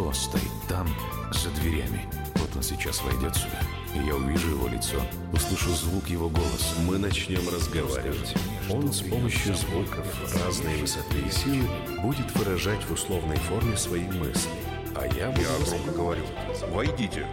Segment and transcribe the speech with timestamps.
[0.00, 0.88] кто стоит там,
[1.30, 2.06] за дверями.
[2.36, 3.60] Вот он сейчас войдет сюда,
[3.94, 4.96] и я увижу его лицо,
[5.30, 6.80] услышу звук его голоса.
[6.86, 8.34] Мы начнем разговаривать.
[8.70, 10.06] Он с помощью звуков
[10.42, 11.68] разной высоты и силы
[12.00, 14.50] будет выражать в условной форме свои мысли.
[14.96, 15.42] А я буду...
[15.42, 16.22] Я громко говорю.
[16.70, 17.26] Войдите.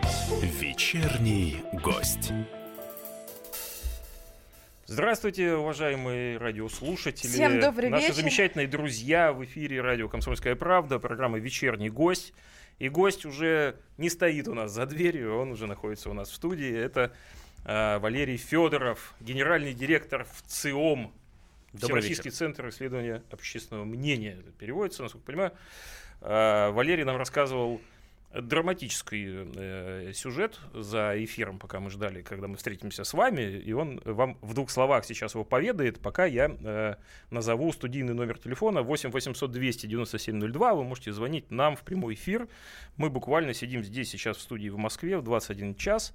[0.60, 2.34] Вечерний гость.
[4.88, 7.30] Здравствуйте, уважаемые радиослушатели.
[7.30, 8.16] Всем добрый Наши вечер.
[8.16, 12.34] замечательные друзья в эфире радио «Комсомольская правда», программа «Вечерний гость».
[12.80, 16.36] И гость уже не стоит у нас за дверью, он уже находится у нас в
[16.36, 16.72] студии.
[16.72, 17.14] Это
[17.66, 21.12] э, Валерий Федоров, генеральный директор ВЦИОМ,
[21.74, 24.38] Добрый Всероссийский центр исследования общественного мнения.
[24.40, 25.54] Это переводится, насколько понимаю.
[26.22, 27.82] Э, Валерий нам рассказывал
[28.34, 34.02] драматический э, сюжет за эфиром, пока мы ждали, когда мы встретимся с вами, и он
[34.04, 36.96] вам в двух словах сейчас его поведает, пока я э,
[37.30, 42.48] назову студийный номер телефона 8 800 297 02, вы можете звонить нам в прямой эфир,
[42.98, 46.14] мы буквально сидим здесь сейчас в студии в Москве в 21 час,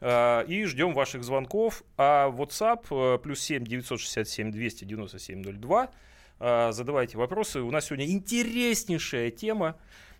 [0.00, 5.90] э, и ждем ваших звонков, а WhatsApp э, плюс 7 967 297 02,
[6.38, 9.76] э, задавайте вопросы, у нас сегодня интереснейшая тема,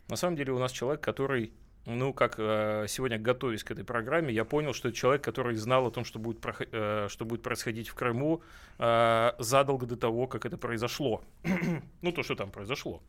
[0.09, 1.53] на самом деле у нас человек, который,
[1.87, 5.87] ну, как э, сегодня готовясь к этой программе, я понял, что это человек, который знал
[5.87, 8.43] о том, что будет, э, что будет происходить в Крыму
[8.79, 11.23] э, задолго до того, как это произошло.
[12.03, 13.03] ну, то, что там произошло.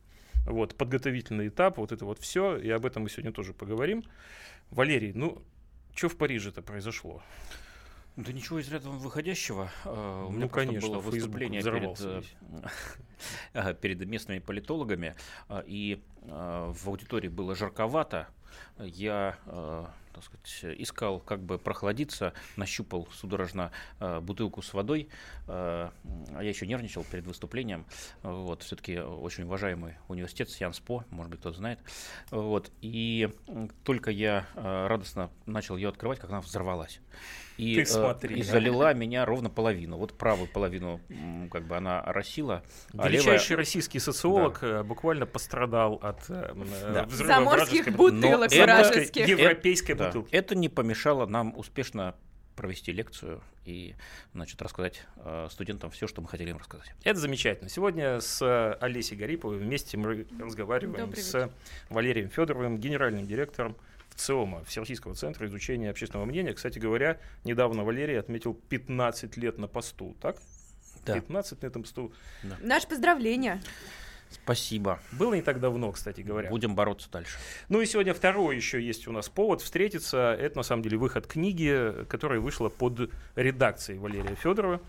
[0.46, 4.04] Вот, подготовительный этап, вот это вот все, и об этом мы сегодня тоже поговорим.
[4.70, 5.42] Валерий, ну,
[5.94, 7.22] что в Париже-то произошло?
[8.16, 9.70] Да ничего из ряда выходящего.
[9.84, 12.22] А, У Ну, меня конечно, было выступление перед, э,
[13.54, 15.14] ага, перед местными политологами,
[15.48, 18.28] а, и а, в аудитории было жарковато.
[18.78, 25.08] Я э, так сказать, искал, как бы прохладиться, нащупал судорожно э, бутылку с водой.
[25.46, 25.90] Э,
[26.34, 27.86] а я еще нервничал перед выступлением.
[28.22, 31.80] Вот, все-таки очень уважаемый университет Сианспо, может быть, кто-то знает.
[32.30, 33.28] Вот, и
[33.84, 37.00] только я э, радостно начал ее открывать, как она взорвалась.
[37.56, 39.98] И, Ты э, смотри, и залила меня ровно половину.
[39.98, 41.00] Вот правую половину
[41.50, 43.10] как бы она оросила, а левая...
[43.10, 46.52] Величайший российский социолог э, буквально пострадал от э,
[46.94, 47.04] Да.
[47.04, 49.28] взрыва Заморских бутылок Но это- вражеских.
[49.28, 50.06] европейской Да.
[50.06, 50.34] бутылки.
[50.34, 52.14] Это не помешало нам успешно
[52.56, 53.94] провести лекцию и
[54.34, 56.92] значит, рассказать э, студентам все, что мы хотели им рассказать.
[57.04, 57.68] Это замечательно.
[57.70, 61.50] Сегодня с Олесей Гариповой вместе мы разговариваем с
[61.88, 63.76] Валерием Федоровым, генеральным директором
[64.20, 66.52] ВЦИОМа, Всероссийского центра изучения общественного мнения.
[66.52, 70.36] Кстати говоря, недавно Валерий отметил 15 лет на посту, так?
[71.06, 71.14] Да.
[71.14, 72.12] 15 на этом посту.
[72.60, 73.62] Наше поздравление.
[74.30, 75.00] Спасибо.
[75.12, 76.50] Было не так давно, кстати говоря.
[76.50, 77.36] Будем бороться дальше.
[77.68, 80.36] Ну и сегодня второй еще есть у нас повод встретиться.
[80.38, 84.80] Это на самом деле выход книги, которая вышла под редакцией Валерия Федорова.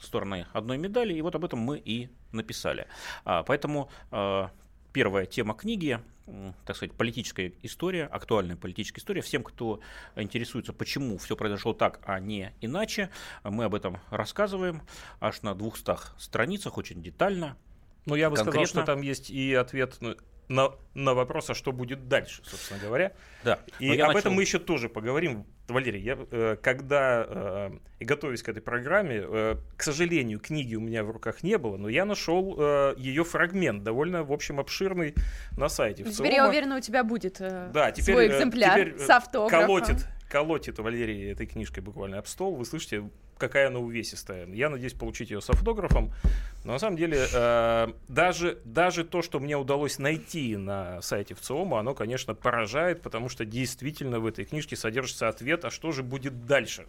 [0.00, 2.88] стороны одной медали, и вот об этом мы и написали.
[3.24, 3.88] Поэтому
[4.92, 6.00] первая тема книги
[6.66, 9.22] так сказать, политическая история, актуальная политическая история.
[9.22, 9.80] Всем, кто
[10.16, 13.10] интересуется, почему все произошло так, а не иначе,
[13.44, 14.82] мы об этом рассказываем
[15.20, 17.56] аж на 200 страницах, очень детально.
[18.04, 18.66] Ну, я бы конкретно.
[18.66, 20.16] сказал, что там есть и ответ ну,
[20.48, 23.12] на, на вопрос, а что будет дальше, собственно говоря.
[23.44, 23.60] Да.
[23.78, 24.18] И об начал...
[24.18, 25.46] этом мы еще тоже поговорим.
[25.68, 31.04] Валерий, я, э, когда э, готовясь к этой программе, э, к сожалению, книги у меня
[31.04, 35.14] в руках не было, но я нашел э, ее фрагмент, довольно, в общем, обширный
[35.56, 36.04] на сайте.
[36.04, 39.66] Теперь, я уверена, у тебя будет э, да, теперь, свой экземпляр теперь, с автографом.
[39.66, 42.56] Колотит, колотит Валерий этой книжкой буквально об стол.
[42.56, 44.46] Вы слышите, какая она увесистая.
[44.46, 46.12] Я надеюсь получить ее с автографом.
[46.64, 51.80] Но на самом деле э, даже, даже то, что мне удалось найти на сайте ВЦИОМа,
[51.80, 56.46] оно, конечно, поражает, потому что действительно в этой книжке содержится ответ, а что же будет
[56.46, 56.86] дальше.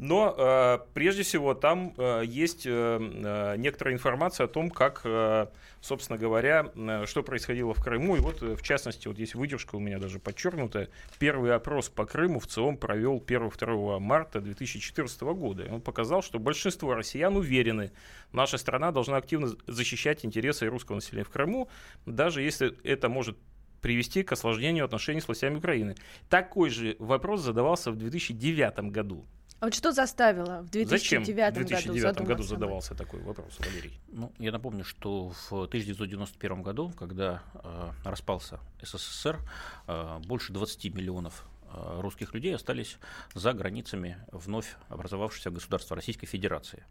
[0.00, 5.48] Но э, прежде всего там э, есть э, э, некоторая информация о том, как, э,
[5.82, 8.16] собственно говоря, э, что происходило в Крыму.
[8.16, 10.88] И вот, э, в частности, вот есть выдержка у меня даже подчеркнутая.
[11.18, 15.64] Первый опрос по Крыму в целом провел 1-2 марта 2014 года.
[15.64, 17.92] И он показал, что большинство россиян уверены,
[18.32, 21.68] наша страна должна активно защищать интересы русского населения в Крыму,
[22.06, 23.36] даже если это может
[23.82, 25.94] привести к осложнению отношений с властями Украины.
[26.30, 29.26] Такой же вопрос задавался в 2009 году.
[29.60, 34.00] А вот что заставило в 2009, Зачем в 2009 году, году задавался такой вопрос, Валерий?
[34.08, 39.38] Ну, я напомню, что в 1991 году, когда э, распался СССР,
[39.86, 42.96] э, больше 20 миллионов э, русских людей остались
[43.34, 46.84] за границами вновь образовавшегося государства Российской Федерации.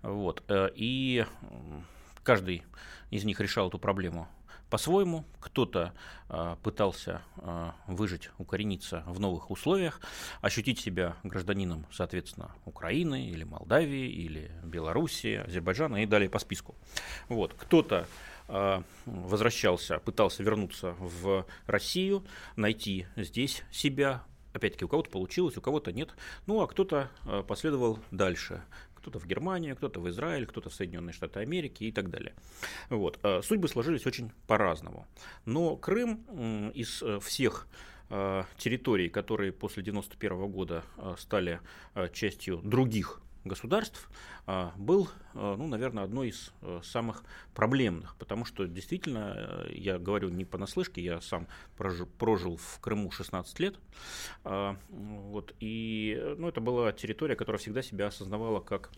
[0.00, 0.42] Вот.
[0.48, 1.26] Э, и
[2.24, 2.62] каждый
[3.10, 4.26] из них решал эту проблему
[4.70, 5.24] по-своему.
[5.40, 5.92] Кто-то
[6.28, 10.00] э, пытался э, выжить, укорениться в новых условиях,
[10.40, 16.76] ощутить себя гражданином, соответственно, Украины или Молдавии или Белоруссии, Азербайджана и далее по списку.
[17.28, 17.54] Вот.
[17.54, 18.06] Кто-то
[18.48, 22.24] э, возвращался, пытался вернуться в Россию,
[22.56, 26.10] найти здесь себя, Опять-таки, у кого-то получилось, у кого-то нет.
[26.46, 27.08] Ну, а кто-то
[27.46, 28.64] последовал дальше
[29.00, 32.34] кто-то в Германию, кто-то в Израиль, кто-то в Соединенные Штаты Америки и так далее.
[32.90, 33.18] Вот.
[33.22, 35.06] Э, судьбы сложились очень по-разному.
[35.46, 37.66] Но Крым из э, всех
[38.10, 40.84] э, территорий, которые после 1991 года
[41.18, 41.60] стали
[42.12, 44.10] частью других государств
[44.46, 49.98] а, был, а, ну, наверное, одной из э, самых проблемных, потому что действительно, э, я
[49.98, 51.46] говорю не понаслышке, я сам
[51.76, 53.76] прожил, прожил в Крыму 16 лет,
[54.44, 58.90] а, вот, и ну, это была территория, которая всегда себя осознавала как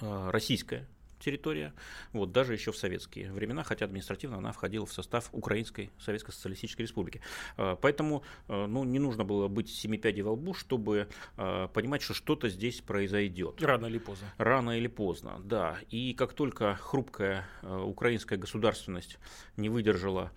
[0.00, 0.88] российская
[1.22, 1.72] территория,
[2.12, 6.82] вот, даже еще в советские времена, хотя административно она входила в состав Украинской Советской Социалистической
[6.82, 7.20] Республики.
[7.56, 12.14] А, поэтому а, ну, не нужно было быть семипядей во лбу, чтобы а, понимать, что
[12.14, 13.62] что-то здесь произойдет.
[13.62, 14.32] Рано или поздно.
[14.38, 15.78] Рано или поздно, да.
[15.90, 19.18] И как только хрупкая украинская государственность
[19.56, 20.32] не выдержала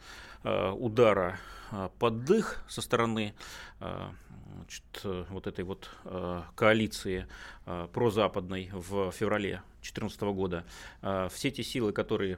[0.45, 1.39] удара
[1.97, 3.33] под дых со стороны
[3.79, 5.89] значит, вот этой вот
[6.55, 7.27] коалиции
[7.65, 10.65] прозападной в феврале 2014 года,
[11.31, 12.37] все те силы, которые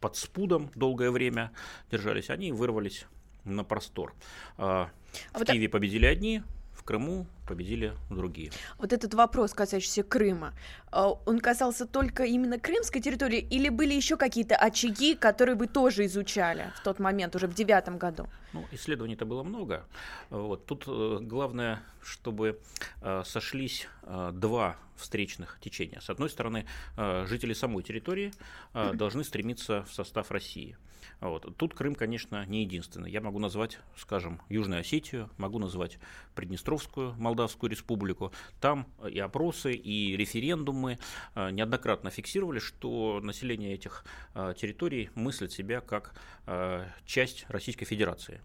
[0.00, 1.50] под спудом долгое время
[1.90, 3.06] держались, они вырвались
[3.44, 4.14] на простор.
[4.58, 4.90] А
[5.32, 6.42] в вот Киеве победили одни,
[6.72, 8.50] в Крыму победили другие.
[8.78, 10.54] Вот этот вопрос, касающийся Крыма,
[10.90, 16.06] а, он касался только именно крымской территории или были еще какие-то очаги, которые вы тоже
[16.06, 18.26] изучали в тот момент, уже в девятом году?
[18.52, 19.86] Ну, исследований-то было много.
[20.30, 20.66] Вот.
[20.66, 22.58] Тут э, главное, чтобы
[23.02, 26.00] э, сошлись э, два встречных течения.
[26.00, 26.64] С одной стороны,
[26.96, 28.32] жители самой территории
[28.72, 30.78] должны стремиться в состав России.
[31.20, 31.56] Вот.
[31.56, 33.10] Тут Крым, конечно, не единственный.
[33.10, 35.98] Я могу назвать, скажем, Южную Осетию, могу назвать
[36.34, 38.32] Приднестровскую Молдавскую Республику.
[38.60, 40.98] Там и опросы, и референдумы
[41.34, 46.14] э, неоднократно фиксировали, что население этих э, территорий мыслит себя как
[46.46, 48.40] э, часть Российской Федерации.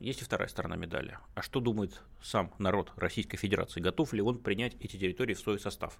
[0.00, 1.18] Есть и вторая сторона медали.
[1.34, 3.80] А что думает сам народ Российской Федерации?
[3.80, 5.98] Готов ли он принять эти территории в свой состав?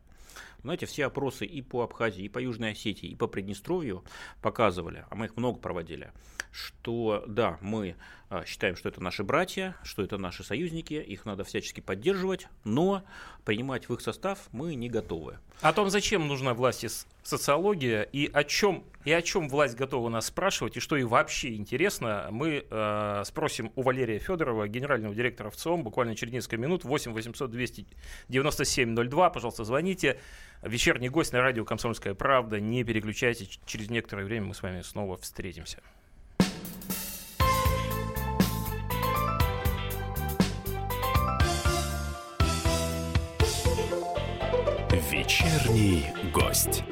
[0.63, 4.05] Знаете, все опросы и по Абхазии, и по Южной Осетии, и по Приднестровью
[4.43, 6.13] показывали, а мы их много проводили,
[6.53, 7.97] что да, мы
[8.29, 13.03] а, считаем, что это наши братья, что это наши союзники, их надо всячески поддерживать, но
[13.45, 15.39] принимать в их состав мы не готовы.
[15.63, 16.89] О том, зачем нужна власти
[17.23, 21.55] социология и о чем и о чем власть готова нас спрашивать и что ей вообще
[21.55, 26.85] интересно, мы э, спросим у Валерия Федорова, генерального директора ВЦИОМ, буквально через несколько минут.
[26.85, 30.21] 8 800 297 02, пожалуйста, звоните.
[30.63, 32.61] Вечерний гость на радио «Комсомольская правда».
[32.61, 35.79] Не переключайтесь, через некоторое время мы с вами снова встретимся.
[45.11, 46.85] Вечерний гость.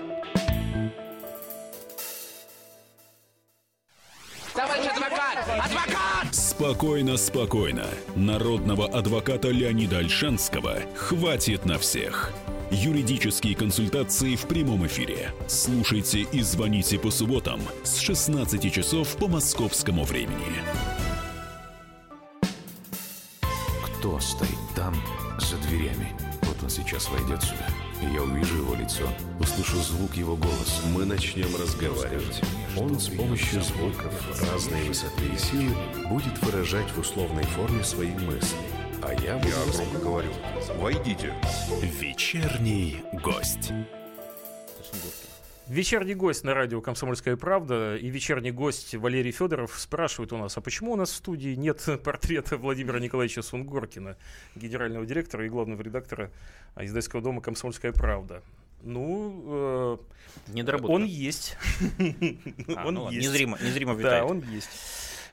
[6.33, 7.87] Спокойно, спокойно.
[8.15, 12.33] Народного адвоката Леонида Альшанского хватит на всех.
[12.71, 15.33] Юридические консультации в прямом эфире.
[15.47, 20.63] Слушайте и звоните по субботам с 16 часов по московскому времени.
[23.85, 24.95] Кто стоит там,
[25.39, 26.13] за дверями?
[26.43, 27.67] Вот он сейчас войдет сюда,
[28.13, 29.09] я увижу его лицо,
[29.41, 30.83] услышу звук его голоса.
[30.93, 32.43] Мы начнем разговаривать.
[32.81, 35.75] Он с помощью звуков разной высоты и силы
[36.09, 38.57] будет выражать в условной форме свои мысли.
[39.03, 39.49] А я буду...
[39.49, 40.31] Я громко говорю.
[40.77, 41.35] Войдите.
[41.83, 43.73] Вечерний гость.
[45.67, 50.61] Вечерний гость на радио «Комсомольская правда» и вечерний гость Валерий Федоров спрашивает у нас, а
[50.61, 54.17] почему у нас в студии нет портрета Владимира Николаевича Сунгоркина,
[54.55, 56.31] генерального директора и главного редактора
[56.77, 58.43] издательского дома «Комсомольская правда»?
[58.83, 59.97] Ну, э,
[60.53, 60.93] Недоработка.
[60.93, 61.57] он есть.
[62.77, 63.27] А, Он ну есть.
[63.29, 64.25] Незримо, незримо Да, витает.
[64.31, 64.69] он есть.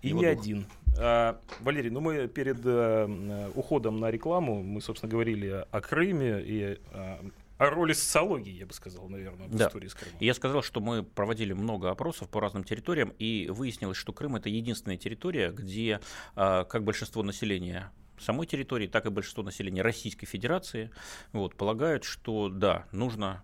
[0.01, 0.41] И Его не дух.
[0.43, 0.65] один.
[0.97, 6.41] А, Валерий, ну мы перед э, э, уходом на рекламу, мы, собственно, говорили о Крыме
[6.41, 7.17] и э,
[7.57, 9.67] о роли социологии, я бы сказал, наверное, в Да.
[9.67, 10.17] истории с Крымом.
[10.19, 14.49] Я сказал, что мы проводили много опросов по разным территориям, и выяснилось, что Крым это
[14.49, 16.01] единственная территория, где
[16.35, 20.91] а, как большинство населения самой территории, так и большинство населения Российской Федерации
[21.31, 23.43] вот, полагают, что да, нужно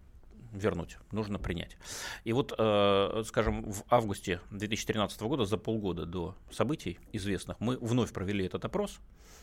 [0.51, 1.77] вернуть, нужно принять.
[2.23, 8.11] И вот, э, скажем, в августе 2013 года, за полгода до событий известных, мы вновь
[8.11, 8.99] провели этот опрос,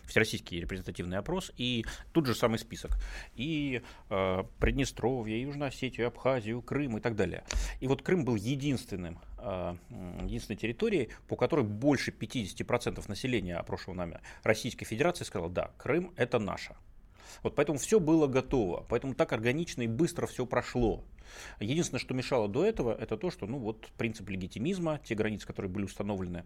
[0.06, 2.92] всероссийский репрезентативный опрос, и тут же самый список.
[3.34, 7.44] И э, Приднестровье, Южную Осетию, Абхазию, Крым и так далее.
[7.80, 9.18] И вот Крым был единственным,
[10.24, 16.38] единственной территорией, по которой больше 50% населения, опрошенного нами, Российской Федерации сказало, да, Крым это
[16.38, 16.76] наше.
[17.42, 21.04] Вот поэтому все было готово, поэтому так органично и быстро все прошло.
[21.60, 25.70] Единственное, что мешало до этого, это то, что ну, вот, принцип легитимизма, те границы, которые
[25.70, 26.44] были установлены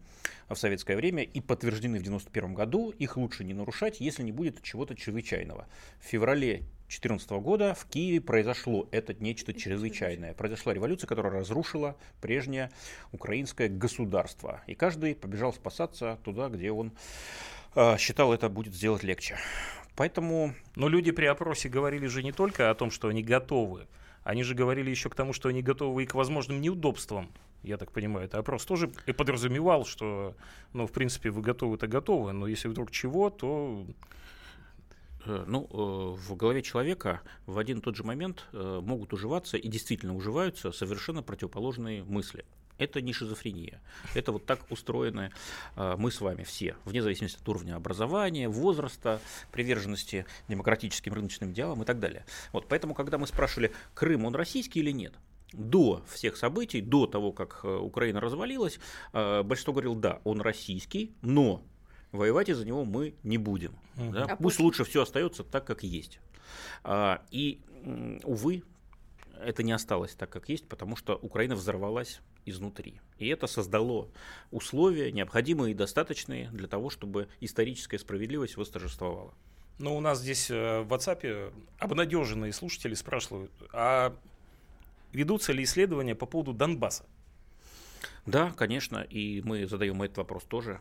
[0.49, 4.63] в советское время и подтверждены в 1991 году, их лучше не нарушать, если не будет
[4.63, 5.69] чего-то чрезвычайного.
[6.01, 10.35] В феврале 2014 года в Киеве произошло это нечто чрезвычайное.
[10.35, 12.71] Произошла революция, которая разрушила прежнее
[13.13, 14.61] украинское государство.
[14.67, 16.93] И каждый побежал спасаться туда, где он
[17.77, 19.39] э, считал это будет сделать легче.
[19.97, 23.87] Поэтому Но люди при опросе говорили же не только о том, что они готовы,
[24.23, 27.31] они же говорили еще к тому, что они готовы и к возможным неудобствам.
[27.63, 30.35] Я так понимаю, это опрос тоже и подразумевал, что,
[30.75, 33.87] ну, в принципе, вы готовы-то готовы, но если вдруг чего, то
[35.27, 39.69] Ну, э, в голове человека в один и тот же момент э, могут уживаться и
[39.69, 42.45] действительно уживаются совершенно противоположные мысли.
[42.79, 43.81] Это не шизофрения.
[44.15, 45.31] Это вот так устроены
[45.77, 49.21] э, мы с вами все, вне зависимости от уровня образования, возраста,
[49.53, 52.25] приверженности демократическим рыночным идеалам и так далее.
[52.53, 55.15] Вот поэтому, когда мы спрашивали, Крым он российский или нет,
[55.53, 58.79] до всех событий, до того, как э, Украина развалилась,
[59.13, 61.63] э, большинство говорил, да, он российский, но
[62.13, 63.75] воевать из-за него мы не будем.
[63.97, 64.25] Да?
[64.25, 66.21] А Пусть после- лучше все остается так, как есть.
[66.85, 67.61] А, И,
[68.25, 68.63] увы,
[69.41, 73.01] это не осталось так, как есть, потому что Украина взорвалась изнутри.
[73.19, 74.09] И это создало
[74.51, 79.33] условия, необходимые и достаточные для того, чтобы историческая справедливость восторжествовала.
[79.79, 84.15] Ну, у нас здесь э, в WhatsApp обнадеженные слушатели спрашивают, а
[85.13, 87.05] ведутся ли исследования по поводу Донбасса?
[88.25, 90.81] Да, конечно, и мы задаем этот вопрос тоже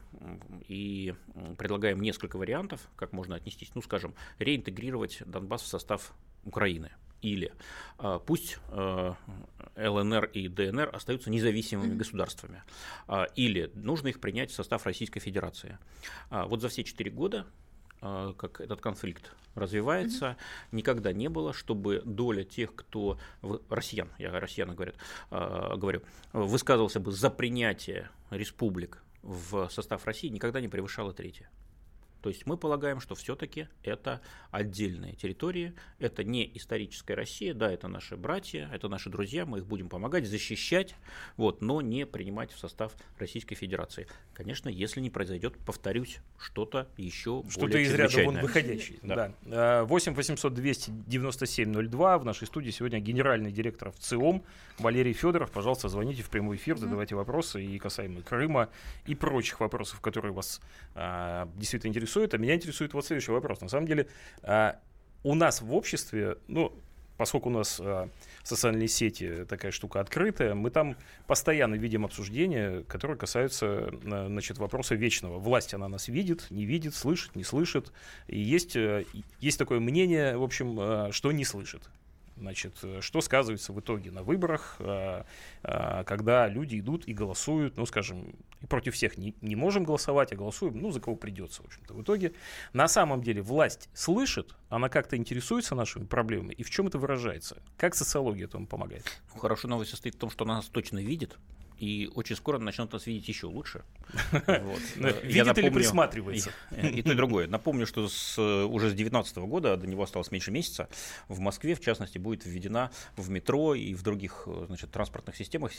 [0.67, 1.15] и
[1.57, 3.71] предлагаем несколько вариантов, как можно отнестись.
[3.73, 6.13] Ну, скажем, реинтегрировать Донбасс в состав
[6.45, 6.91] Украины.
[7.21, 7.53] Или
[7.97, 9.15] а, пусть а,
[9.75, 12.63] ЛНР и ДНР остаются независимыми государствами.
[13.07, 15.77] А, или нужно их принять в состав Российской Федерации.
[16.29, 17.45] Вот за все четыре года
[18.01, 20.37] как этот конфликт развивается,
[20.71, 24.95] никогда не было, чтобы доля тех, кто в- россиян, я о россиянах говорят,
[25.29, 26.01] а, говорю,
[26.33, 31.47] высказывался бы за принятие республик в состав России, никогда не превышала трети.
[32.21, 37.87] То есть мы полагаем, что все-таки это отдельные территории, это не историческая Россия, да, это
[37.87, 40.95] наши братья, это наши друзья, мы их будем помогать, защищать,
[41.37, 44.07] вот, но не принимать в состав Российской Федерации.
[44.33, 48.99] Конечно, если не произойдет, повторюсь, что-то еще Что-то более из ряда вон выходящее.
[49.01, 49.15] Да.
[49.15, 49.33] Да.
[49.45, 52.17] А, 8 800 297 02.
[52.19, 54.43] В нашей студии сегодня генеральный директор ВЦИОМ
[54.79, 55.51] Валерий Федоров.
[55.51, 58.69] Пожалуйста, звоните в прямой эфир, задавайте вопросы и касаемо Крыма,
[59.05, 60.61] и прочих вопросов, которые вас
[60.93, 62.10] а, действительно интересуют.
[62.15, 63.61] А меня интересует вот следующий вопрос.
[63.61, 64.07] На самом деле,
[64.43, 64.79] а,
[65.23, 66.73] у нас в обществе, ну,
[67.17, 68.09] поскольку у нас а,
[68.43, 74.95] социальные сети такая штука открытая, мы там постоянно видим обсуждения, которые касаются а, значит, вопроса
[74.95, 75.39] вечного.
[75.39, 77.91] Власть, она нас видит, не видит, слышит, не слышит.
[78.27, 79.05] И есть, э,
[79.39, 81.89] есть такое мнение, в общем, что не слышит.
[82.41, 85.23] Значит, э, что сказывается в итоге на выборах, э,
[85.61, 88.33] э, когда люди идут и голосуют, ну, скажем,
[88.67, 91.93] против всех не, не можем голосовать, а голосуем, ну, за кого придется, в общем-то.
[91.93, 92.33] В итоге,
[92.73, 97.61] на самом деле, власть слышит, она как-то интересуется нашими проблемами, и в чем это выражается?
[97.77, 99.05] Как социология этому помогает?
[99.35, 101.37] Ну, хорошая новость состоит в том, что она нас точно видит,
[101.81, 103.83] и очень скоро начнут нас видеть еще лучше.
[105.23, 106.51] Видит или присматривается?
[106.71, 107.47] И то, и другое.
[107.47, 110.89] Напомню, что с, уже с 2019 года, до него осталось меньше месяца,
[111.27, 115.71] в Москве, в частности, будет введена в метро и в других значит, транспортных системах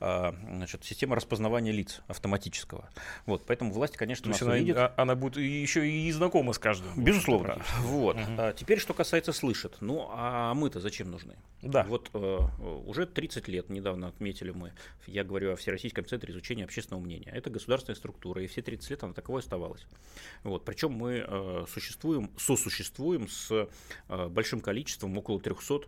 [0.00, 2.88] а, значит, система распознавания лиц автоматического.
[3.26, 4.76] Вот, поэтому власть, конечно, нас она, увидит.
[4.76, 7.04] а, она будет еще и знакома с каждым.
[7.04, 7.62] Безусловно.
[7.82, 8.16] Вот.
[8.38, 9.76] А, теперь, что касается слышит.
[9.80, 11.34] Ну, а мы-то зачем нужны?
[11.62, 11.84] Да.
[11.84, 12.38] Вот э,
[12.86, 14.72] уже 30 лет, недавно отметили мы,
[15.06, 17.30] я говорю о Всероссийском центре изучения общественного мнения.
[17.32, 19.86] Это государственная структура, и все 30 лет она таковой оставалась.
[20.44, 20.64] Вот.
[20.64, 23.68] Причем мы э, существуем, сосуществуем с
[24.08, 25.80] э, большим количеством, около 300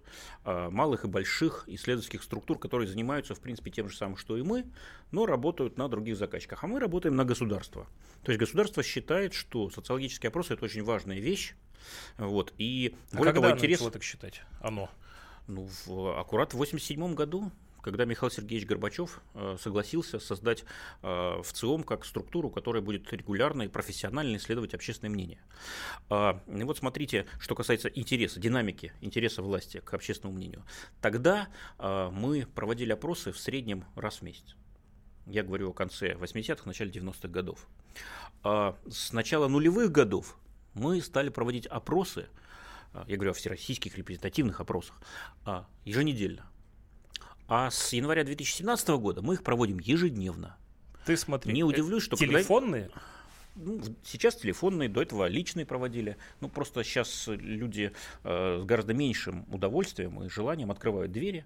[0.44, 4.42] э, малых и больших исследовательских структур, которые занимаются, в принципе, тем же самым, что и
[4.42, 4.64] мы,
[5.10, 6.64] но работают на других заказчиках.
[6.64, 7.86] А мы работаем на государство.
[8.22, 11.54] То есть государство считает, что социологические опросы– это очень важная вещь,
[12.16, 13.80] вот, и А более когда интерес...
[13.80, 14.42] так считать?
[14.60, 14.90] Оно.
[15.46, 17.52] Ну, в, аккурат в 87 году,
[17.84, 20.64] когда Михаил Сергеевич Горбачев э, согласился создать
[21.02, 25.38] э, в ЦИОМ как структуру, которая будет регулярно и профессионально исследовать общественное мнение.
[26.08, 30.64] А, и вот смотрите, что касается интереса, динамики интереса власти к общественному мнению.
[31.02, 31.48] Тогда
[31.78, 34.56] э, мы проводили опросы в среднем раз в месяц.
[35.26, 37.66] Я говорю о конце 80-х, начале 90-х годов.
[38.42, 40.38] А с начала нулевых годов
[40.72, 42.28] мы стали проводить опросы,
[43.06, 44.98] я говорю о всероссийских репрезентативных опросах,
[45.44, 46.48] а, еженедельно.
[47.48, 50.56] А с января 2017 года мы их проводим ежедневно.
[51.04, 51.52] Ты смотри.
[51.52, 52.90] Не удивлюсь, что когда- телефонные.
[53.56, 56.16] Ну, сейчас телефонные, до этого личные проводили.
[56.40, 57.92] Ну, просто сейчас люди
[58.24, 61.44] э, с гораздо меньшим удовольствием и желанием открывают двери.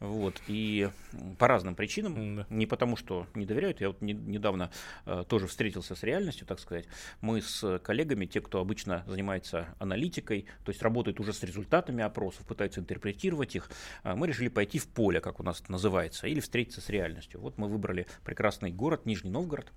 [0.00, 0.90] Вот, и
[1.38, 2.16] по разным причинам.
[2.16, 2.46] М-да.
[2.50, 3.80] Не потому, что не доверяют.
[3.80, 4.70] Я вот не- недавно
[5.06, 6.86] э, тоже встретился с реальностью, так сказать.
[7.22, 12.44] Мы с коллегами, те, кто обычно занимается аналитикой, то есть работает уже с результатами опросов,
[12.46, 13.70] пытаются интерпретировать их,
[14.04, 17.40] э, мы решили пойти в поле, как у нас это называется, или встретиться с реальностью.
[17.40, 19.72] Вот мы выбрали прекрасный город, Нижний Новгород,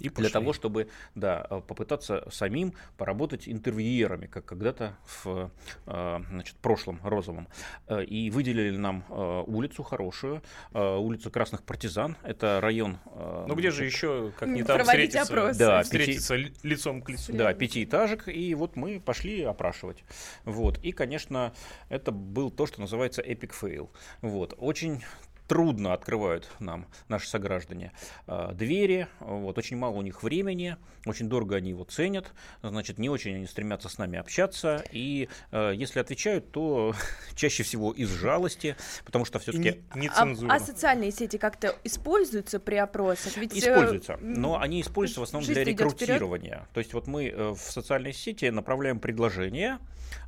[0.00, 0.30] И для пошли.
[0.30, 5.50] того, чтобы да, э, попытаться самим поработать интервьюерами, как когда-то в
[5.86, 7.48] э, значит, прошлом розовом.
[7.86, 9.04] Э, И выделили нам
[9.46, 12.16] улицу хорошую, улицу Красных Партизан.
[12.22, 12.98] Это район...
[13.46, 15.58] Ну где же еще, как не там встретиться, опросы.
[15.58, 17.32] Да, встретиться ли- лицом к лицу?
[17.32, 20.04] Да, пятиэтажек, и вот мы пошли опрашивать.
[20.44, 20.78] Вот.
[20.78, 21.52] И, конечно,
[21.88, 23.90] это был то, что называется epic fail.
[24.22, 24.54] Вот.
[24.58, 25.02] Очень
[25.50, 27.90] трудно открывают нам наши сограждане
[28.28, 32.32] э, двери, вот, очень мало у них времени, очень дорого они его ценят,
[32.62, 36.94] значит, не очень они стремятся с нами общаться, и э, если отвечают, то
[37.34, 40.54] чаще всего из жалости, потому что все-таки не, не А, цензурно.
[40.54, 43.36] а социальные сети как-то используются при опросах?
[43.36, 46.68] Ведь, э, Используются, но они используются в основном для рекрутирования.
[46.72, 49.80] То есть вот мы э, в социальной сети направляем предложения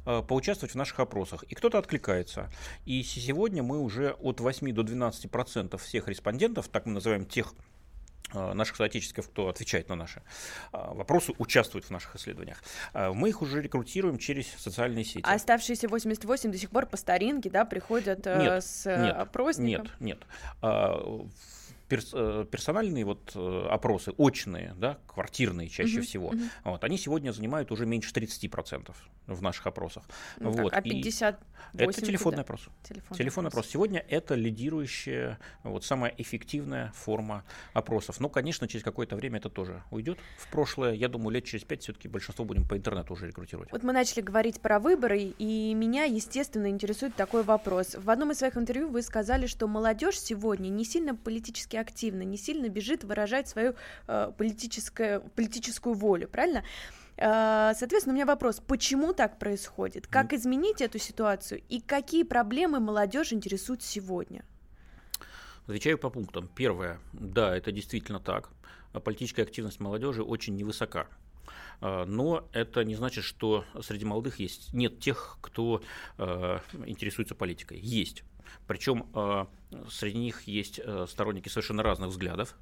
[0.04, 2.50] э, поучаствовать в наших опросах, и кто-то откликается.
[2.86, 7.54] И сегодня мы уже от 8 до 12 процентов всех респондентов, так мы называем тех
[8.32, 10.22] э, наших соотечественников, кто отвечает на наши
[10.72, 12.62] э, вопросы, участвует в наших исследованиях.
[12.94, 15.24] Э, Мы их уже рекрутируем через социальные сети.
[15.24, 19.88] А оставшиеся 88 до сих пор по старинке, да, приходят Нет, с нет, опросником?
[20.00, 20.18] Нет,
[20.60, 21.22] нет.
[21.92, 26.50] А, перс- э, персональные вот э, опросы, очные, да, квартирные чаще Мгм, всего, мгм.
[26.64, 28.94] вот, они сегодня занимают уже меньше 30%
[29.26, 30.04] в наших опросах.
[30.40, 31.38] Ну так, вот, а и 58
[31.74, 32.42] это телефонный куда?
[32.42, 32.68] опрос.
[32.82, 33.66] Телефонный, Телефонный опрос.
[33.68, 38.20] Сегодня это лидирующая, вот самая эффективная форма опросов.
[38.20, 40.94] Но, конечно, через какое-то время это тоже уйдет в прошлое.
[40.94, 43.70] Я думаю, лет через пять все-таки большинство будем по интернету уже рекрутировать.
[43.70, 47.94] Вот мы начали говорить про выборы, и меня, естественно, интересует такой вопрос.
[47.94, 52.38] В одном из своих интервью вы сказали, что молодежь сегодня не сильно политически активна, не
[52.38, 53.74] сильно бежит выражать свою
[54.06, 56.64] э, политическую волю, правильно?
[57.16, 60.06] Э, Соответственно, у меня вопрос, почему так происходит?
[60.06, 61.62] Как изменить эту ситуацию?
[61.68, 64.44] И какие проблемы молодежь интересуют сегодня?
[65.66, 66.48] Отвечаю по пунктам.
[66.48, 66.98] Первое.
[67.12, 68.48] Да, это действительно так.
[69.04, 71.06] Политическая активность молодежи очень невысока.
[71.80, 75.82] А, Но это не значит, что среди молодых есть нет тех, кто
[76.18, 77.78] э, интересуется политикой.
[77.78, 78.24] Есть.
[78.72, 79.44] Причем э,
[79.90, 82.56] среди них есть э, сторонники совершенно разных взглядов.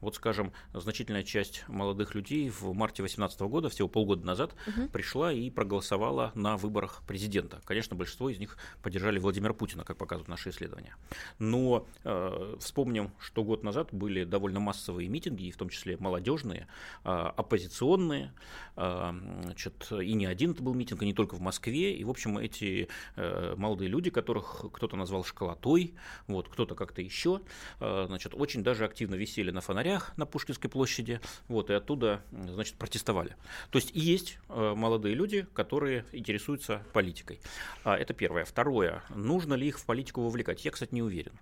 [0.00, 4.88] Вот, скажем, значительная часть молодых людей в марте 2018 года, всего полгода назад, угу.
[4.88, 7.60] пришла и проголосовала на выборах президента.
[7.64, 10.96] Конечно, большинство из них поддержали Владимира Путина, как показывают наши исследования.
[11.38, 16.68] Но э, вспомним, что год назад были довольно массовые митинги, в том числе молодежные,
[17.04, 18.32] э, оппозиционные,
[18.76, 19.12] э,
[19.44, 21.94] значит, и не один это был митинг, и не только в Москве.
[21.94, 25.94] И, в общем, эти э, молодые люди, которых кто-то назвал школотой,
[26.26, 27.40] вот, кто-то как-то еще,
[27.80, 32.74] э, значит, очень даже активно висели на фонарях на Пушкинской площади, вот, и оттуда, значит,
[32.74, 33.36] протестовали.
[33.70, 37.40] То есть есть э, молодые люди, которые интересуются политикой.
[37.84, 38.44] А, это первое.
[38.44, 39.02] Второе.
[39.14, 40.64] Нужно ли их в политику вовлекать?
[40.64, 41.32] Я, кстати, не уверен.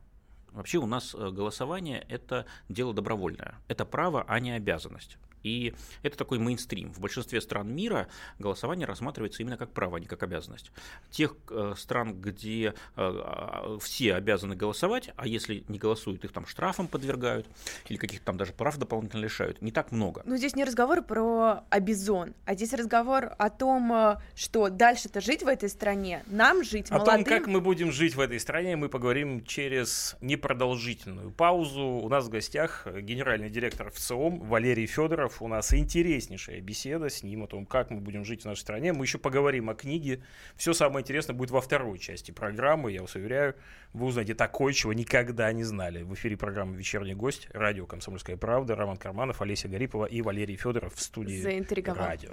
[0.53, 3.57] Вообще у нас голосование– это дело добровольное.
[3.69, 5.19] Это право, а не обязанность.
[5.43, 6.93] И это такой мейнстрим.
[6.93, 10.71] В большинстве стран мира голосование рассматривается именно как право, а не как обязанность.
[11.11, 16.47] Тех э, стран, где э, а, все обязаны голосовать, а если не голосуют, их там
[16.47, 17.47] штрафом подвергают
[17.88, 20.23] или каких-то там даже прав дополнительно лишают, не так много.
[20.25, 25.43] Ну, здесь не разговор про обезон, а здесь разговор о том, э, что дальше-то жить
[25.43, 27.15] в этой стране, нам жить, о молодым...
[27.15, 31.83] О том, как мы будем жить в этой стране, мы поговорим через непродолжительную паузу.
[31.83, 35.40] У нас в гостях генеральный директор ВЦИОМ Валерий Федоров.
[35.40, 38.92] У нас интереснейшая беседа с ним о том, как мы будем жить в нашей стране.
[38.92, 40.24] Мы еще поговорим о книге.
[40.57, 42.90] Все самое интересное будет во второй части программы.
[42.90, 43.55] Я вас уверяю,
[43.92, 46.02] вы узнаете такое, чего никогда не знали.
[46.02, 50.96] В эфире программы «Вечерний гость», радио «Комсомольская правда», Роман Карманов, Олеся Гарипова и Валерий Федоров
[50.96, 51.40] в студии
[51.87, 52.33] радио.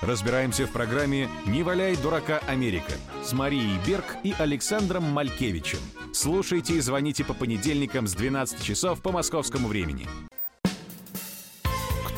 [0.00, 2.92] Разбираемся в программе «Не валяй дурака Америка»
[3.24, 5.80] с Марией Берг и Александром Малькевичем.
[6.12, 10.06] Слушайте и звоните по понедельникам с 12 часов по московскому времени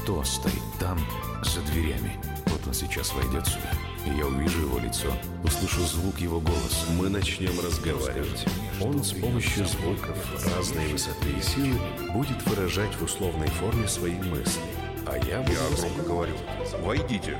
[0.09, 0.99] кто стоит там,
[1.43, 2.19] за дверями.
[2.47, 3.71] Вот он сейчас войдет сюда,
[4.07, 5.13] я увижу его лицо,
[5.45, 6.91] услышу звук его голоса.
[6.97, 8.47] Мы начнем разговаривать.
[8.81, 10.17] Он с помощью звуков
[10.57, 11.79] разной высоты и силы
[12.15, 14.63] будет выражать в условной форме свои мысли.
[15.11, 15.39] А я.
[15.39, 16.35] Я громко говорю.
[16.81, 17.39] Войдите.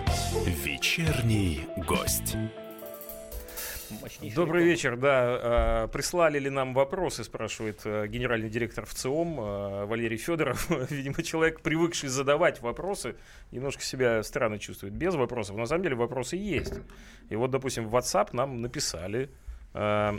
[0.65, 2.35] Вечерний гость.
[4.35, 5.11] Добрый вечер, да.
[5.13, 10.71] А, прислали ли нам вопросы, спрашивает э, генеральный директор ВЦИОМ э, Валерий Федоров.
[10.91, 13.17] Видимо, человек, привыкший задавать вопросы,
[13.51, 15.57] немножко себя странно чувствует без вопросов.
[15.57, 16.75] На самом деле вопросы есть.
[17.29, 19.31] И вот, допустим, в WhatsApp нам написали
[19.75, 20.19] э,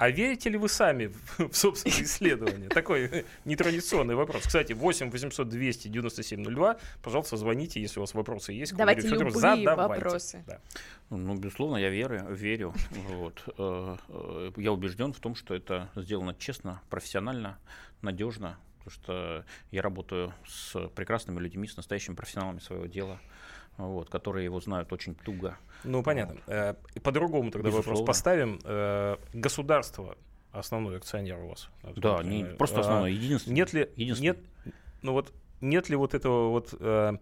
[0.00, 2.68] а верите ли вы сами в, собственные исследования?
[2.68, 4.44] Такой нетрадиционный вопрос.
[4.46, 6.76] Кстати, 8 800 200 97 02.
[7.02, 8.74] Пожалуйста, звоните, если у вас вопросы есть.
[8.74, 9.76] Давайте любые Задавайте.
[9.76, 10.44] вопросы.
[10.46, 10.60] Да.
[11.10, 12.74] Ну, безусловно, я верю, верю.
[12.90, 13.44] Вот.
[13.58, 17.58] Э, э, я убежден в том, что это сделано честно, профессионально,
[18.00, 23.20] надежно, потому что я работаю с прекрасными людьми, с настоящими профессионалами своего дела
[23.88, 25.56] вот, которые его знают очень туго.
[25.84, 26.36] Ну, понятно.
[26.46, 26.54] Вот.
[26.54, 27.90] Э, по-другому тогда Безусловно.
[27.90, 28.60] вопрос поставим.
[28.64, 30.16] Э, государство
[30.52, 31.68] основной акционер у вас?
[31.96, 33.54] Да, не просто основной, единственный.
[33.54, 34.26] Нет ли, единственный.
[34.28, 34.38] нет,
[35.02, 37.12] ну вот, нет ли вот этого вот э,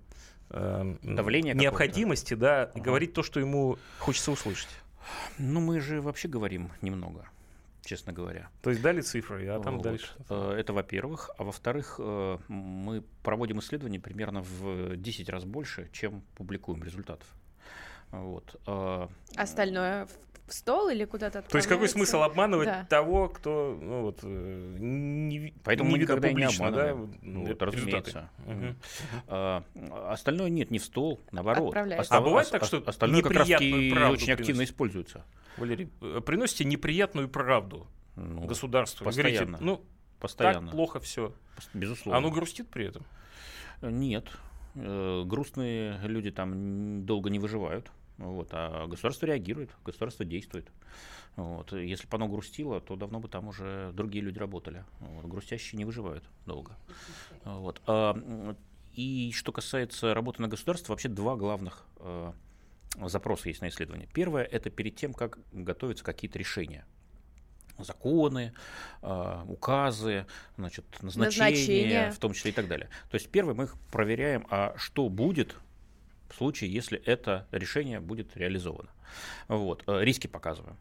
[0.51, 2.81] э, Давление необходимости, да, ага.
[2.81, 4.71] говорить то, что ему хочется услышать?
[5.39, 7.27] Ну, мы же вообще говорим немного
[7.85, 8.51] честно говоря.
[8.61, 9.83] То есть дали цифры, а там вот.
[9.83, 10.13] дальше?
[10.29, 11.31] Это во-первых.
[11.39, 17.27] А во-вторых, мы проводим исследования примерно в 10 раз больше, чем публикуем результатов.
[18.11, 18.61] Вот.
[18.67, 22.87] Э, Остальное в стол или куда-то То есть какой смысл обманывать да.
[22.89, 27.11] того, кто ну, вот, не, Поэтому не мы никогда публично, не обманываем.
[27.11, 28.31] Да, ну, вот, разумеется.
[28.47, 28.75] Угу.
[29.29, 29.65] А,
[30.11, 31.75] остальное нет, не в стол, наоборот.
[31.77, 35.25] А бывает так, что остальное как раз очень активно используется.
[35.59, 39.05] Валерий, э, приносите неприятную правду ну, государству.
[39.05, 39.59] Постоянно.
[39.59, 39.85] Говорите, ну,
[40.21, 40.69] постоянно.
[40.69, 41.35] так плохо все.
[41.75, 42.17] Безусловно.
[42.17, 43.05] Оно грустит при этом?
[43.83, 44.27] Нет.
[44.77, 47.91] Э, грустные люди там долго не выживают.
[48.19, 50.71] Вот, а государство реагирует, государство действует.
[51.37, 51.73] Вот.
[51.73, 54.85] Если бы оно грустило, то давно бы там уже другие люди работали.
[54.99, 55.27] Вот.
[55.27, 56.77] Грустящие не выживают долго.
[57.45, 57.81] Вот.
[57.87, 58.55] А,
[58.93, 62.33] и что касается работы на государство, вообще два главных э,
[63.05, 64.09] запросы есть на исследование.
[64.13, 66.85] Первое– это перед тем, как готовятся какие-то решения
[67.79, 68.53] законы,
[69.03, 70.27] э, указы,
[70.57, 72.89] значит, назначения, назначения, в том числе и так далее.
[73.11, 75.55] То есть первое мы их проверяем, а что будет
[76.29, 78.91] в случае, если это решение будет реализовано.
[79.49, 80.77] Вот, э, риски показываем.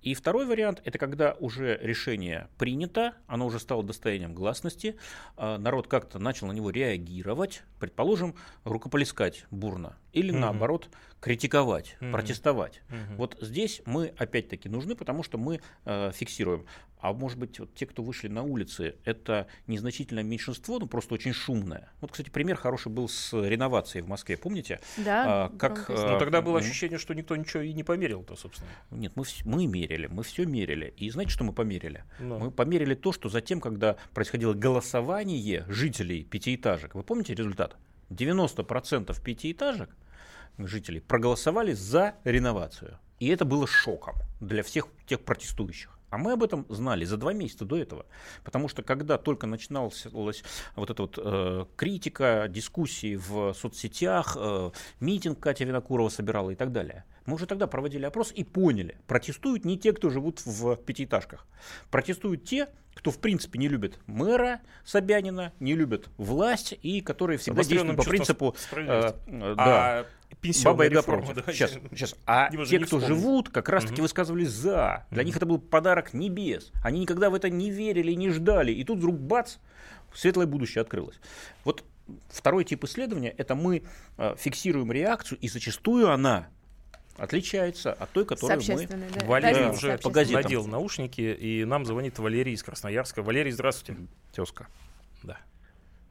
[0.00, 4.96] И второй вариант– это когда уже решение принято, оно уже стало достоянием гласности,
[5.36, 10.40] а, народ как-то начал на него реагировать, предположим, рукополискать бурно, или Мгм.
[10.40, 10.88] наоборот
[11.20, 12.12] критиковать, Мгм.
[12.12, 12.82] протестовать.
[12.88, 13.16] Мгм.
[13.16, 16.64] Вот здесь мы опять-таки нужны, потому что мы э, фиксируем.
[17.00, 21.32] А может быть, вот те, кто вышли на улицы, это незначительное меньшинство, но просто очень
[21.32, 21.90] шумное.
[22.00, 24.80] Вот, кстати, пример хороший был с реновацией в Москве, помните?
[24.96, 26.02] Да, А, как, громкость.
[26.02, 28.70] э, Ну, тогда было ощущение, что никто ничего и не померил-то, собственно.
[28.90, 30.92] Нет, мы, мы мерили, мы все мерили.
[30.96, 32.02] И знаете, что мы померили?
[32.18, 32.38] Ну.
[32.38, 37.76] Мы померили то, что затем, когда происходило голосование жителей пятиэтажек, вы помните результат?
[38.10, 39.90] 90% пятиэтажек
[40.58, 42.98] жителей проголосовали за реновацию.
[43.20, 45.98] И это было шоком для всех тех протестующих.
[46.10, 48.06] А мы об этом знали за два месяца до этого.
[48.42, 55.38] Потому что когда только начиналась вот эта вот э, критика, дискуссии в соцсетях, э, митинг
[55.38, 59.78] Катя Винокурова собирала и так далее, мы уже тогда проводили опрос и поняли, протестуют не
[59.78, 61.46] те, кто живут в пятиэтажках.
[61.90, 67.62] Протестуют те, кто в принципе не любит мэра Собянина, не любит власть и которые всегда
[67.62, 68.56] действуют по принципу...
[68.58, 69.18] справедливости.
[69.26, 70.06] э, да, А
[70.64, 71.36] Баба Яга реформа, против.
[71.44, 71.66] давайте.
[71.66, 72.14] Сейчас, сейчас.
[72.26, 74.02] А Его те, кто живут, как раз-таки Мгм.
[74.02, 75.06] высказывались за.
[75.10, 76.70] Для них это был подарок небес.
[76.82, 78.72] Они никогда в это не верили не ждали.
[78.72, 79.56] И тут вдруг бац,
[80.14, 81.16] светлое будущее открылось.
[81.64, 81.84] Вот
[82.30, 83.82] второй тип исследования– это мы
[84.16, 86.48] э, фиксируем реакцию, и зачастую она
[87.16, 88.86] отличается от той, которую мы...
[88.86, 89.26] да.
[89.26, 90.42] Валерий Разница уже по газетам.
[90.42, 93.22] надел наушники, и нам звонит Валерий из Красноярска.
[93.22, 94.00] Валерий, здравствуйте.
[94.32, 94.68] Тезка.
[95.24, 95.36] Да.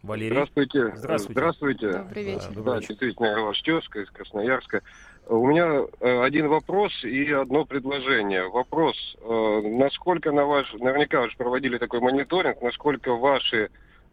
[0.04, 0.32] Валерий.
[0.32, 0.94] Здравствуйте.
[0.96, 1.34] Здравствуйте.
[1.34, 1.92] Здравствуйте.
[1.94, 2.48] Добрый вечер.
[2.48, 2.88] добрый Да, вечер.
[2.90, 4.82] действительно, я ваш тезка из Красноярска.
[5.30, 8.48] У меня э, один вопрос и одно предложение.
[8.48, 13.70] Вопрос, э, насколько на ваш, наверняка вы же проводили такой мониторинг, насколько ваши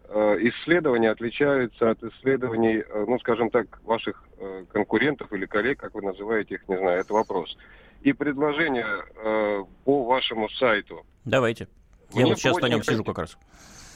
[0.08, 4.24] э, исследования отличаются от исследований, ну, скажем так, ваших
[4.72, 7.56] конкурентов или коллег, как вы называете их, не знаю, это вопрос.
[8.02, 8.86] И предложение
[9.84, 11.06] по вашему сайту.
[11.24, 11.68] Давайте.
[12.12, 13.38] Я Мне вот сейчас на нем сижу как раз.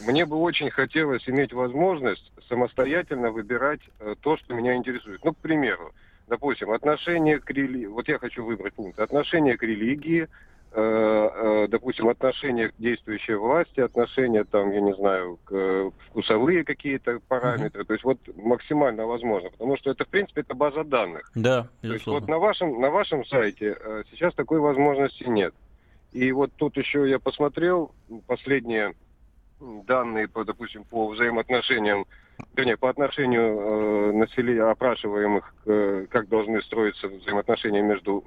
[0.06, 5.24] Мне бы очень хотелось иметь возможность самостоятельно выбирать э, то, что меня интересует.
[5.24, 5.92] Ну, к примеру,
[6.28, 7.86] допустим, отношение к религии.
[7.86, 8.98] Вот я хочу выбрать пункт.
[9.00, 10.28] Отношение к религии,
[10.72, 17.20] э, э, допустим, отношение к действующей власти, отношение там, я не знаю, к вкусовые какие-то
[17.26, 17.84] параметры.
[17.84, 19.50] То есть вот максимально возможно.
[19.50, 21.30] Потому что это, в принципе, это база данных.
[21.34, 22.20] Да, То есть безусловно.
[22.20, 23.76] вот на вашем, на вашем сайте
[24.10, 25.54] сейчас такой возможности нет.
[26.12, 27.92] И вот тут еще я посмотрел
[28.26, 28.94] последние
[29.60, 32.06] данные, по, допустим, по взаимоотношениям,
[32.54, 38.24] вернее, по отношению э, населения, опрашиваемых, э, как должны строиться взаимоотношения между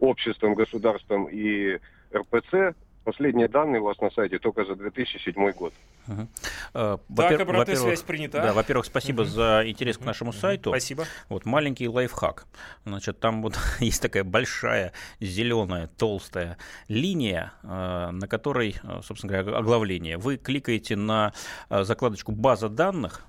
[0.00, 1.78] обществом, государством и
[2.14, 2.76] РПЦ.
[3.04, 5.72] Последние данные у вас на сайте только за 2007 год.
[6.06, 6.26] Э,
[6.72, 8.40] Так, во-пер- обратная связь принята.
[8.40, 9.30] Да, во-первых, спасибо Мгм.
[9.32, 10.70] за интерес к нашему сайту.
[10.70, 11.04] Спасибо.
[11.28, 12.46] Вот маленький лайфхак.
[12.84, 19.58] Значит, там вот есть такая большая зеленая толстая линия, э, на которой, э, собственно говоря,
[19.58, 20.16] оглавление.
[20.16, 21.32] Вы кликаете на
[21.70, 23.24] э, закладочку «База данных»,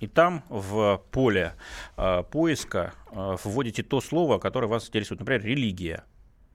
[0.00, 1.54] и там в поле
[1.96, 6.04] э, поиска э, вводите то слово, которое вас интересует, например, религия.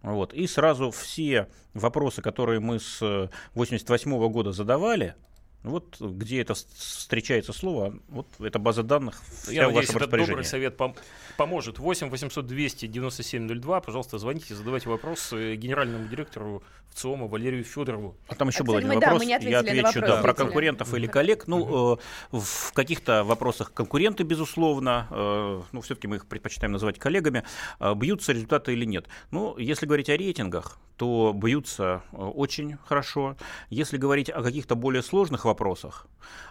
[0.04, 0.34] Вот.
[0.34, 5.16] И сразу все вопросы, которые мы с 1988 года задавали,
[5.64, 10.28] вот где это встречается слово, вот эта база данных вся Я в надеюсь, вашем этот
[10.28, 10.96] добрый совет пом-
[11.38, 11.80] поможет.
[11.80, 13.82] 8 800 200 9702.
[13.82, 18.16] Пожалуйста, звоните, задавайте вопрос э, генеральному директору ВЦИОМа Валерию Федорову.
[18.28, 19.22] А там еще А, был кстати, один мы- да, вопрос.
[19.22, 21.48] мы не ответили Я отвечу вопрос да, про конкурентов или коллег.
[21.48, 21.98] Ну, э,
[22.32, 27.44] в каких-то вопросах конкуренты, безусловно, э, ну, все-таки мы их предпочитаем называть коллегами,
[27.80, 29.08] э, бьются результаты или нет.
[29.32, 33.36] Ну, если говорить о рейтингах, то бьются э, очень хорошо.
[33.70, 36.08] Если говорить о каких-то более сложных вопросах,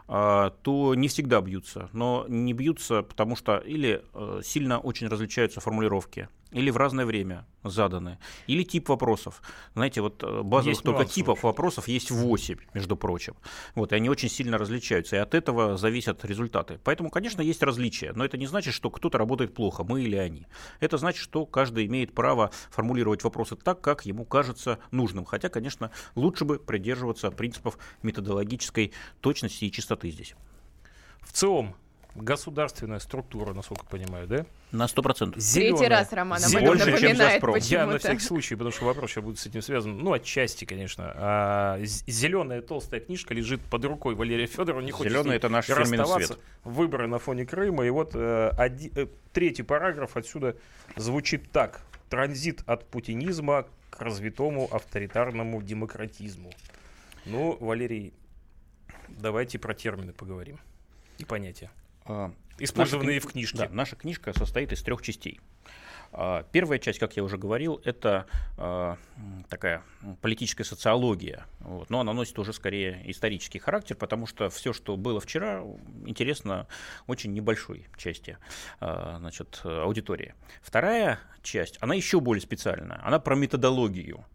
[0.09, 1.88] э, то не всегда бьются.
[1.92, 7.47] Но не бьются, потому что или э, сильно очень различаются формулировки, или в разное время
[7.65, 9.43] заданы, или тип вопросов.
[9.75, 11.47] Знаете, вот э, базовых Есть только в типов общем-то.
[11.47, 13.35] вопросов есть 8, между прочим.
[13.75, 16.79] Вот, и они очень сильно различаются, и от этого зависят результаты.
[16.85, 20.47] Поэтому, конечно, есть различия, но это не значит, что кто-то работает плохо, мы или они.
[20.81, 25.25] Это значит, что каждый имеет право формулировать вопросы так, как ему кажется нужным.
[25.25, 30.35] Хотя, конечно, лучше бы придерживаться принципов методологической точности и чистоты здесь.
[31.23, 31.75] ВЦИОМ.
[32.14, 34.44] Государственная структура, насколько понимаю, да?
[34.70, 35.33] На 100%.
[35.33, 35.88] Третий Зелёная.
[35.88, 37.57] раз Роман об этом Больше, чем «Газпром».
[37.57, 39.98] Я на всякий случай, потому что вопрос сейчас будет с этим связан.
[39.98, 41.79] Ну, отчасти, конечно.
[41.81, 44.81] зеленая толстая книжка лежит под рукой Валерия Федорова.
[44.83, 46.35] Не хочет Зеленый это наш фирменный расставаться.
[46.35, 46.44] цвет.
[46.64, 47.87] Выборы на фоне Крыма.
[47.87, 50.57] И вот э, оди- э, третий параграф отсюда
[50.96, 51.81] звучит так.
[52.11, 56.53] Транзит от путинизма к развитому авторитарному демократизму.
[57.25, 58.12] Ну, Валерий,
[59.09, 60.59] давайте про термины поговорим.
[61.18, 61.70] И понятия.
[62.07, 63.59] А, Использованные наша, в книжке.
[63.59, 65.41] Да, наша книжка состоит из трех частей.
[66.12, 68.27] А, первая часть, как я уже говорил, это
[68.59, 68.97] э,
[69.49, 69.83] такая
[70.21, 75.21] политическая социология, вот, но она носит уже скорее исторический характер, потому что все, что было
[75.21, 75.65] вчера,
[76.05, 76.67] интересно
[77.07, 78.37] очень небольшой части
[78.81, 80.35] э, значит, аудитории.
[80.61, 84.27] Вторая часть, она еще более специальная, она про методологию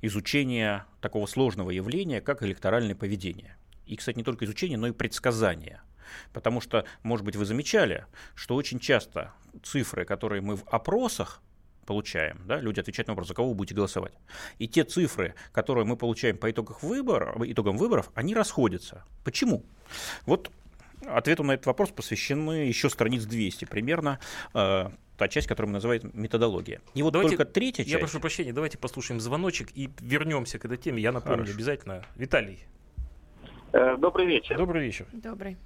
[0.00, 3.56] изучения такого сложного явления, как электоральное поведение.
[3.86, 5.82] И, кстати, не только изучение, но и предсказание.
[6.32, 11.42] Потому что, может быть, вы замечали, что очень часто цифры, которые мы в опросах
[11.86, 14.12] получаем, да, люди отвечают на вопрос, за кого вы будете голосовать.
[14.58, 19.04] И те цифры, которые мы получаем по итогам выборов, итогам выборов, они расходятся.
[19.24, 19.64] Почему?
[20.26, 20.50] Вот
[21.06, 24.18] ответу на этот вопрос посвящены еще страниц 200 примерно,
[24.54, 26.80] э, та часть, которую мы называем методология.
[26.94, 27.92] И вот давайте, только третья часть...
[27.92, 31.02] Я прошу прощения, давайте послушаем звоночек и вернемся к этой теме.
[31.02, 31.54] Я напомню Хорошо.
[31.54, 32.04] обязательно.
[32.16, 32.60] Виталий.
[33.72, 34.56] Э, добрый вечер.
[34.56, 35.06] Добрый вечер.
[35.12, 35.56] Добрый.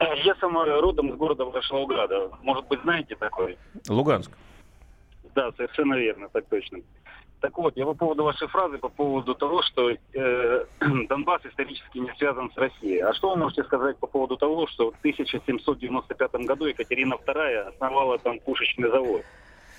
[0.24, 2.30] Я сам родом из города Ворошиловграда.
[2.42, 3.58] Может быть, знаете такой?
[3.88, 4.30] Луганск.
[5.34, 6.80] Да, совершенно верно, так точно.
[7.40, 10.64] Так вот, я по поводу вашей фразы, по поводу того, что э,
[11.08, 12.98] Донбасс исторически не связан с Россией.
[13.00, 18.18] А что вы можете сказать по поводу того, что в 1795 году Екатерина II основала
[18.18, 19.22] там пушечный завод,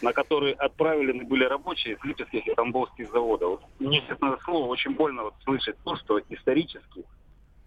[0.02, 3.60] на который отправлены были рабочие с липецких и тамбовских заводов?
[3.80, 7.04] Мне, честно слово, очень больно вот слышать то, что исторически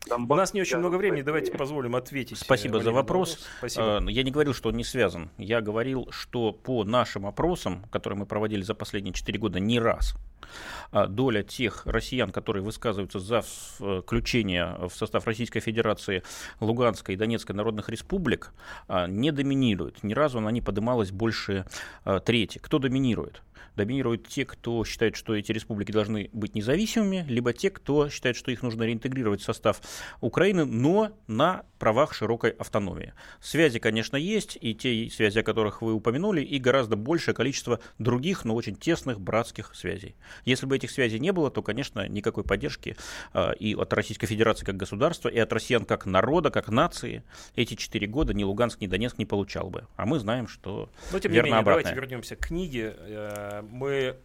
[0.08, 2.38] Донбасс, У нас не очень много времени, давайте позволим ответить.
[2.38, 3.38] Спасибо за вопрос.
[3.58, 4.00] Спасибо.
[4.00, 5.30] Э, я не говорил, что он не связан.
[5.38, 10.14] Я говорил, что по нашим опросам, которые мы проводили за последние 4 года не раз,
[10.92, 16.22] доля тех россиян, которые высказываются за включение в состав Российской Федерации
[16.60, 18.52] Луганской и Донецкой народных республик,
[18.88, 20.02] а, не доминирует.
[20.02, 21.66] Ни разу она не поднималась больше
[22.04, 22.58] а, трети.
[22.58, 23.42] Кто доминирует?
[23.76, 28.50] доминируют те, кто считает, что эти республики должны быть независимыми, либо те, кто считает, что
[28.50, 29.80] их нужно реинтегрировать в состав
[30.20, 33.14] Украины, но на правах широкой автономии.
[33.40, 38.44] Связи, конечно, есть, и те связи, о которых вы упомянули, и гораздо большее количество других,
[38.44, 40.14] но очень тесных братских связей.
[40.44, 42.96] Если бы этих связей не было, то, конечно, никакой поддержки
[43.34, 47.22] э, и от Российской Федерации как государства, и от россиян как народа, как нации
[47.56, 49.86] эти четыре года ни Луганск, ни Донецк не получал бы.
[49.96, 51.84] А мы знаем, что Но, тем верно не менее, обратное.
[51.84, 52.96] давайте вернемся к книге.
[52.98, 54.16] Э, мы,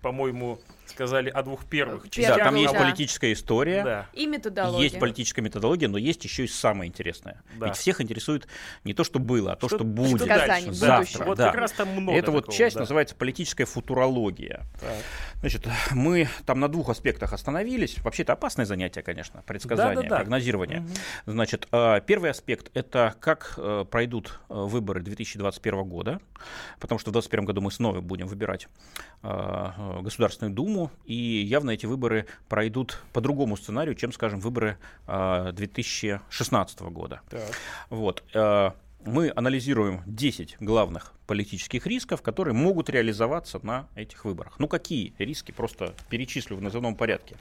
[0.00, 0.60] по-моему,
[0.92, 2.36] сказали о двух первых частях.
[2.36, 2.80] Да, там есть да.
[2.80, 4.06] политическая история, да.
[4.12, 4.84] и методология.
[4.84, 7.42] Есть политическая методология, но есть еще и самое интересное.
[7.56, 7.66] Да.
[7.66, 8.46] Ведь всех интересует
[8.84, 10.18] не то, что было, а то, что, что будет.
[10.18, 11.24] Что дальше, завтра.
[11.24, 11.46] Вот да.
[11.50, 12.80] как раз там много Это такого, вот часть да.
[12.80, 14.62] называется политическая футурология.
[14.80, 14.94] Так.
[15.40, 17.98] Значит, мы там на двух аспектах остановились.
[18.02, 20.16] Вообще это опасное занятие, конечно, предсказание, да, да, да.
[20.16, 20.80] прогнозирование.
[20.80, 20.88] Угу.
[21.26, 26.20] Значит, а, первый аспект это как э, пройдут э, выборы 2021 года,
[26.80, 28.68] потому что в 2021 году мы снова будем выбирать
[29.22, 29.70] э,
[30.02, 37.20] Государственную Думу, и явно эти выборы пройдут по другому сценарию, чем, скажем, выборы 2016 года.
[37.30, 37.42] Так.
[37.90, 38.24] Вот
[39.04, 44.60] мы анализируем 10 главных политических рисков, которые могут реализоваться на этих выборах.
[44.60, 45.50] Ну какие риски?
[45.50, 47.36] Просто перечислю в назывном порядке.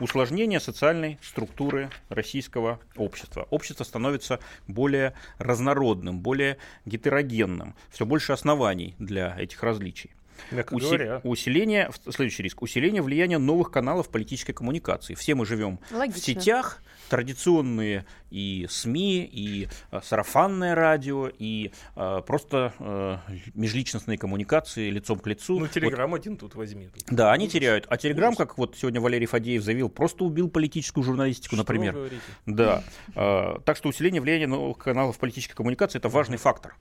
[0.00, 3.46] Усложнение социальной структуры российского общества.
[3.48, 7.74] Общество становится более разнородным, более гетерогенным.
[7.90, 10.10] Все больше оснований для этих различий.
[10.50, 15.14] Уси- усиление, следующий риск, усиление влияния новых каналов политической коммуникации.
[15.14, 16.20] Все мы живем Логично.
[16.20, 23.16] в сетях, традиционные и СМИ, и э, сарафанное радио, и э, просто э,
[23.54, 25.58] межличностные коммуникации лицом к лицу.
[25.58, 26.20] Ну, Телеграм вот.
[26.20, 26.88] один тут возьми.
[27.08, 27.86] Да, они теряют.
[27.88, 31.94] А Телеграм, как вот сегодня Валерий Фадеев заявил, просто убил политическую журналистику, что например.
[31.94, 32.22] Вы говорите?
[32.46, 32.84] Да.
[33.14, 36.76] Э, так что усиление влияния новых каналов политической коммуникации это важный фактор,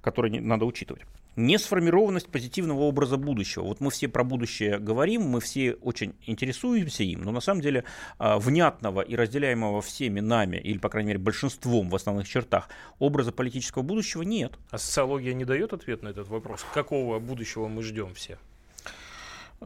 [0.00, 1.02] который не, надо учитывать.
[1.34, 3.64] Несформированность позитивного образа будущего.
[3.64, 7.84] Вот мы все про будущее говорим, мы все очень интересуемся им, но на самом деле
[8.18, 13.32] э, внятного и разделяемого всеми нами, или, по крайней мере, большинством в основных чертах, образа
[13.32, 14.52] политического будущего нет.
[14.70, 16.64] А социология не дает ответ на этот вопрос?
[16.74, 18.38] Какого будущего мы ждем все?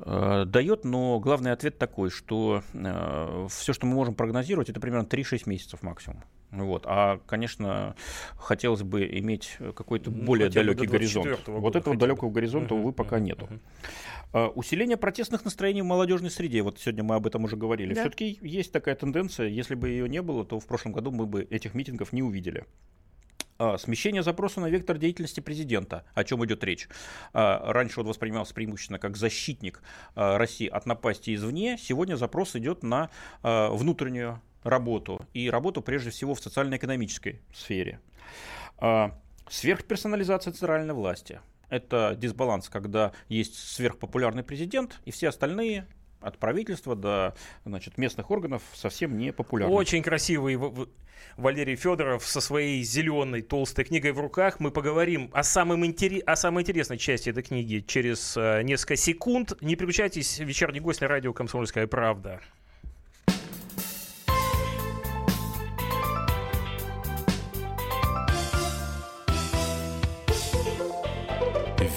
[0.05, 5.07] Э, дает, но главный ответ такой, что э, все, что мы можем прогнозировать, это примерно
[5.07, 6.25] 3-6 месяцев максимум.
[6.51, 6.85] Вот.
[6.87, 7.97] А, конечно,
[8.37, 11.41] хотелось бы иметь какой-то ну, более далекий горизонт.
[11.47, 13.49] Вот этого далекого горизонта, uh-huh, увы, пока uh-huh, нету.
[13.51, 13.61] Uh-huh.
[14.33, 16.63] Uh, усиление протестных настроений в молодежной среде.
[16.63, 17.95] Вот сегодня мы об этом уже говорили.
[17.95, 18.03] Да.
[18.03, 19.49] Все-таки есть такая тенденция.
[19.49, 22.65] Если бы ее не было, то в прошлом году мы бы этих митингов не увидели.
[23.59, 26.89] А, смещение запроса на вектор деятельности президента, о чем идет речь.
[27.33, 29.83] А, раньше он воспринимался преимущественно как защитник
[30.15, 31.79] а, России от напасти извне.
[31.79, 33.11] Сегодня запрос идет на
[33.43, 38.01] внутреннюю работу и работу прежде всего в социально-экономической сфере.
[39.49, 41.41] Сверхперсонализация центральной власти.
[41.69, 45.87] Это дисбаланс, когда есть сверхпопулярный президент, и все остальные
[46.21, 49.75] от правительства до значит, местных органов совсем не популярны.
[49.75, 50.59] Очень красивый
[51.37, 54.59] Валерий Федоров со своей зеленой толстой книгой в руках.
[54.59, 56.23] Мы поговорим о, самом интерес...
[56.27, 59.53] о самой интересной части этой книги через э, несколько секунд.
[59.61, 62.41] Не переключайтесь, вечерний гость на радио «Комсомольская правда».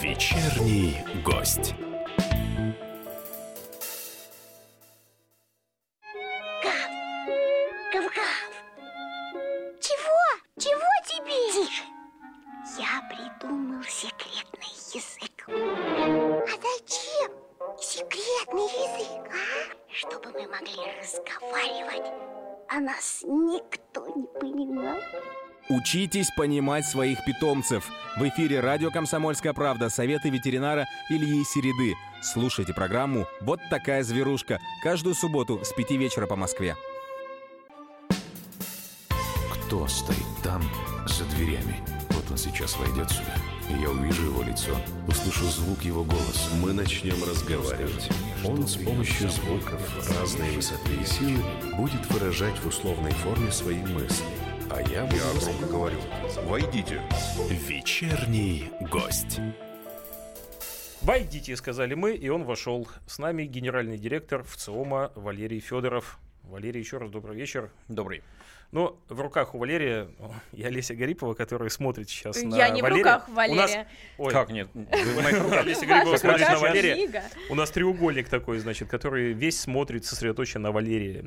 [0.02, 1.74] Вечерний гость.
[25.72, 27.92] Учитесь понимать своих питомцев.
[28.18, 31.94] В эфире радио «Комсомольская правда» советы ветеринара Ильи Середы.
[32.24, 36.76] Слушайте программу «Вот такая зверушка» каждую субботу с 5 вечера по Москве.
[39.54, 40.64] Кто стоит там,
[41.06, 41.76] за дверями?
[42.10, 43.36] Вот он сейчас войдет сюда,
[43.80, 44.76] я увижу его лицо,
[45.08, 46.50] услышу звук его голоса.
[46.64, 48.10] Мы начнем разговаривать.
[48.44, 49.80] Он с помощью звуков
[50.20, 51.44] разной высоты и силы
[51.78, 54.26] будет выражать в условной форме свои мысли–
[54.70, 55.98] а я, я громко говорю.
[56.46, 57.02] Войдите.
[57.50, 59.40] Вечерний гость.
[61.02, 62.88] Войдите, сказали мы, и он вошел.
[63.08, 66.20] С нами генеральный директор ВЦИОМа Валерий Федоров.
[66.44, 67.72] Валерий, еще раз добрый вечер.
[67.88, 68.22] Добрый.
[68.72, 70.10] Но в руках у Валерия
[70.54, 73.04] и Олеся Гарипова, которая смотрит сейчас Я на Я не Валерия.
[73.04, 73.58] в руках Валерия.
[73.58, 73.78] У нас...
[74.18, 74.34] Ой.
[74.34, 74.68] Как нет?
[74.74, 75.60] в моих руках.
[75.66, 77.24] Олеся Гарипова смотрит на Валерия.
[77.50, 81.24] У нас треугольник такой, значит, который весь смотрит сосредоточен на Валерии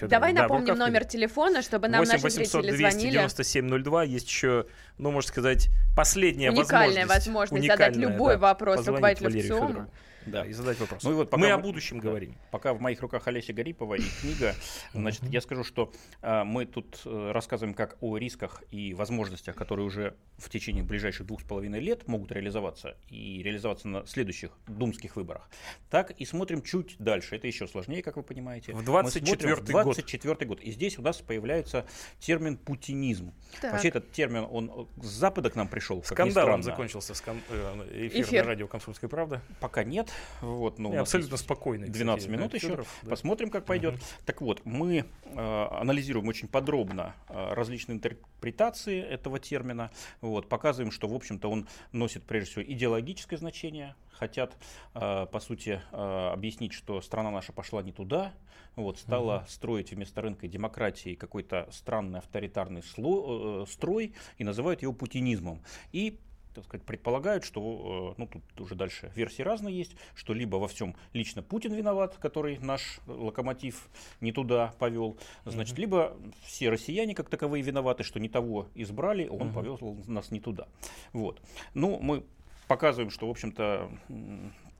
[0.00, 3.10] э, Давай напомним номер телефона, чтобы нам наши зрители звонили.
[3.10, 4.04] 9702.
[4.04, 4.66] Есть еще,
[4.98, 7.66] ну, можно сказать, последняя Уникальная возможность.
[7.66, 9.88] задать любой вопрос руководителю ВЦИОМа.
[10.26, 11.02] Да, и задать вопрос.
[11.02, 12.34] Ну, и вот пока мы о будущем да, говорим.
[12.50, 14.54] Пока в моих руках Олеся Гарипова и книга,
[14.92, 19.86] значит, я скажу, что а, мы тут а, рассказываем как о рисках и возможностях, которые
[19.86, 25.16] уже в течение ближайших двух с половиной лет могут реализоваться и реализоваться на следующих думских
[25.16, 25.48] выборах,
[25.90, 27.36] так и смотрим чуть дальше.
[27.36, 28.72] Это еще сложнее, как вы понимаете.
[28.72, 29.64] В 24 год.
[29.64, 30.60] 24 год.
[30.60, 31.86] И здесь у нас появляется
[32.18, 33.32] термин путинизм.
[33.60, 33.72] Так.
[33.72, 36.02] Вообще этот термин, он с Запада к нам пришел.
[36.02, 37.40] Скандалом закончился скан...
[37.50, 39.42] Э, эфир, эфир на радио «Комсомольская правда».
[39.60, 40.11] Пока нет.
[40.40, 41.86] Вот, ну, абсолютно спокойно.
[41.86, 42.66] 12 кстати, минут еще.
[42.68, 43.10] Федоров, да.
[43.10, 43.94] Посмотрим, как пойдет.
[43.94, 44.02] Угу.
[44.26, 49.90] Так вот, мы э, анализируем очень подробно э, различные интерпретации этого термина.
[50.20, 53.94] Вот, показываем, что, в общем-то, он носит, прежде всего, идеологическое значение.
[54.12, 54.56] Хотят,
[54.94, 58.32] э, по сути, э, объяснить, что страна наша пошла не туда,
[58.76, 59.46] вот, стала угу.
[59.48, 65.62] строить вместо рынка демократии какой-то странный авторитарный сло, э, строй и называют его путинизмом.
[65.92, 66.18] И
[66.54, 70.68] так сказать, предполагают, что, э, ну, тут уже дальше версии разные есть, что либо во
[70.68, 73.88] всем лично Путин виноват, который наш локомотив
[74.20, 75.80] не туда повел, значит, угу.
[75.80, 79.54] либо все россияне как таковые виноваты, что не того избрали, он угу.
[79.54, 80.68] повел нас не туда.
[81.12, 81.40] Вот.
[81.74, 82.24] Ну, мы
[82.68, 83.90] показываем, что, в общем-то,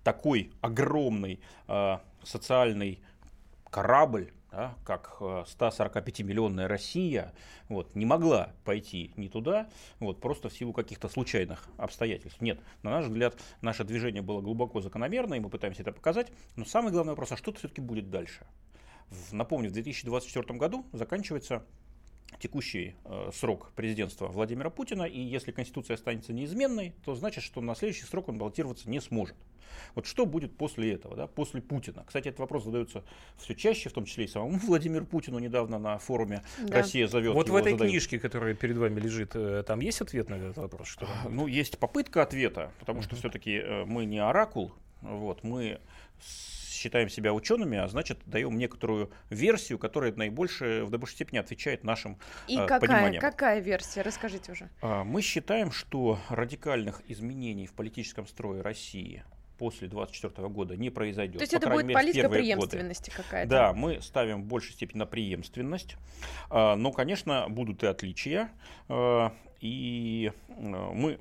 [0.02, 3.00] такой огромный э, социальный
[3.70, 7.32] корабль, да, как 145-миллионная э, Россия,
[7.68, 12.40] вот, не могла пойти не туда, вот, просто в силу каких-то случайных обстоятельств.
[12.40, 16.30] Нет, на наш взгляд, наше движение было глубоко закономерно, и мы пытаемся это показать.
[16.56, 18.46] Но самый главный вопрос, а что все-таки будет дальше?
[19.30, 21.64] Напомню, в 2024 году заканчивается
[22.38, 27.74] текущий э, срок президентства Владимира Путина, и если Конституция останется неизменной, то значит, что на
[27.74, 29.36] следующий срок он баллотироваться не сможет.
[29.94, 32.04] Вот что будет после этого, да, после Путина?
[32.06, 33.04] Кстати, этот вопрос задается
[33.36, 36.78] все чаще, в том числе и самому Владимиру Путину недавно на форуме да.
[36.78, 37.34] «Россия зовет».
[37.34, 37.90] Вот в этой задают.
[37.90, 40.88] книжке, которая перед вами лежит, э, там есть ответ на этот вопрос?
[40.88, 44.72] Что ну, есть попытка ответа, потому что все-таки э, мы не оракул,
[45.02, 45.80] вот, мы
[46.82, 52.18] считаем себя учеными, а значит даем некоторую версию, которая наибольше, в наибольшей степени отвечает нашим
[52.48, 53.20] И э, какая, пониманиям.
[53.20, 54.02] какая версия?
[54.02, 54.68] Расскажите уже.
[54.80, 59.22] А, мы считаем, что радикальных изменений в политическом строе России
[59.58, 61.38] после 2024 года не произойдет.
[61.38, 63.48] То есть это будет мере, политика преемственности какая-то?
[63.48, 65.96] Да, мы ставим в большей степени на преемственность,
[66.50, 68.50] а, но, конечно, будут и отличия,
[68.88, 71.20] а, и мы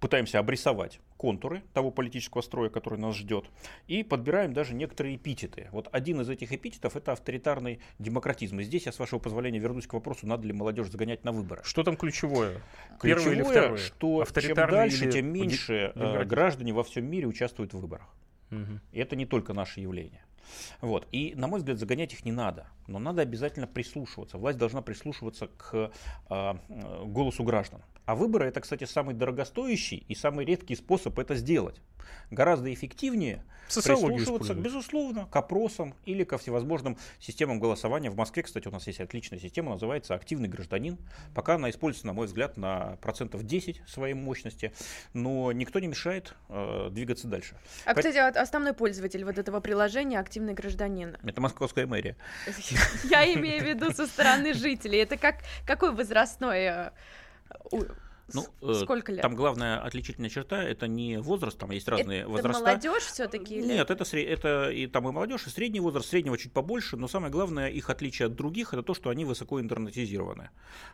[0.00, 3.44] пытаемся обрисовать контуры того политического строя, который нас ждет,
[3.86, 5.68] и подбираем даже некоторые эпитеты.
[5.70, 8.58] Вот один из этих эпитетов это авторитарный демократизм.
[8.58, 11.62] И здесь я, с вашего позволения, вернусь к вопросу, надо ли молодежь загонять на выборы.
[11.62, 12.60] Что там ключевое?
[12.98, 13.76] Ключевое, Первое или второе?
[13.76, 18.08] что чем дальше, тем меньше э, граждане во всем мире участвуют в выборах.
[18.50, 18.80] Угу.
[18.90, 20.24] И это не только наше явление.
[20.80, 21.06] Вот.
[21.12, 22.66] И, на мой взгляд, загонять их не надо.
[22.88, 24.38] Но надо обязательно прислушиваться.
[24.38, 25.92] Власть должна прислушиваться к
[26.30, 26.54] э,
[27.04, 27.80] голосу граждан.
[28.04, 31.80] А выборы это, кстати, самый дорогостоящий и самый редкий способ это сделать.
[32.30, 38.10] Гораздо эффективнее Социологию прислушиваться, безусловно, к опросам или ко всевозможным системам голосования.
[38.10, 40.98] В Москве, кстати, у нас есть отличная система, называется «Активный гражданин».
[41.34, 44.72] Пока она используется, на мой взгляд, на процентов 10 своей мощности,
[45.14, 47.56] но никто не мешает э, двигаться дальше.
[47.84, 51.16] А, По- кстати, вот основной пользователь вот этого приложения «Активный гражданин».
[51.22, 52.16] Это московская мэрия.
[53.04, 54.98] Я имею в виду со стороны жителей.
[54.98, 55.36] Это как
[55.66, 56.90] какой возрастной...
[57.52, 57.84] э, у-
[58.32, 59.22] Ну, э, Сколько лет?
[59.22, 62.60] Там главная отличительная черта это не возраст, там есть разные Это возраста.
[62.62, 63.56] молодежь все-таки?
[63.56, 67.32] Нет, это, это и там и молодежь, и средний возраст, среднего чуть побольше, но самое
[67.32, 70.50] главное, их отличие от других, это то, что они высоко интернетизированы.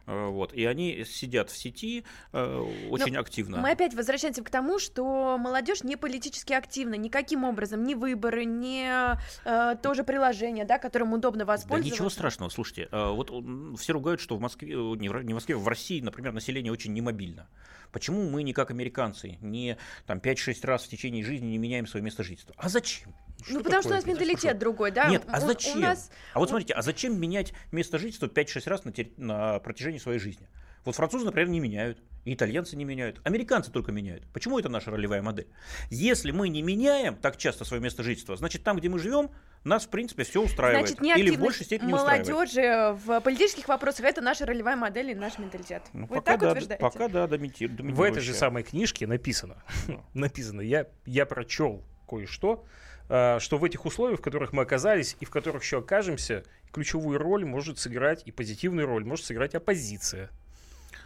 [0.07, 3.59] Э, Вот, и они сидят в сети э, очень Но активно.
[3.59, 8.89] Мы опять возвращаемся к тому, что молодежь не политически активна никаким образом, ни выборы, ни
[8.89, 11.93] э, тоже приложение, да, которым удобно Да воспользоваться.
[11.95, 13.31] ничего страшного, слушайте, вот
[13.79, 16.93] все ругают, что в Москве, не в, Москве, в России, например, население очень
[17.29, 17.49] немобильно.
[17.93, 22.05] Почему мы не как американцы, не там 5-6 раз в течение жизни не меняем свое
[22.05, 22.55] место жительства?
[22.59, 23.14] А зачем?
[23.49, 25.09] Ну, потому что у нас менталитет другой, да?
[25.09, 25.81] Нет, а У- у зачем?
[25.81, 29.99] нас- А вот смотрите, а зачем менять место жительства 5-6 раз на, терри- на протяжении
[29.99, 30.49] своей жизни?
[30.85, 34.25] Вот французы, например, не меняют, и итальянцы не меняют, американцы только меняют.
[34.33, 35.49] Почему это наша ролевая модель?
[35.91, 39.31] Если мы не меняем так часто свое место жительства, значит там, где мы живем,
[39.64, 40.89] нас, в принципе, все устраивает.
[40.99, 45.39] Значит, Или в большей степени молодежи в политических вопросах это наша ролевая модель и наш
[45.39, 45.83] менталитет.
[45.93, 46.83] Ну, Вы пока так да, утверждаете?
[46.83, 48.35] Пока да, домити- В этой же доминирующая.
[48.35, 49.62] самой книжке написано,
[50.14, 52.64] написано, я, я прочел кое-что,
[53.09, 57.19] а, что в этих условиях, в которых мы оказались и в которых еще окажемся, ключевую
[57.19, 60.31] роль может сыграть и позитивную роль может сыграть оппозиция,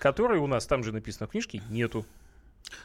[0.03, 2.05] которой у нас там же написано в книжке нету.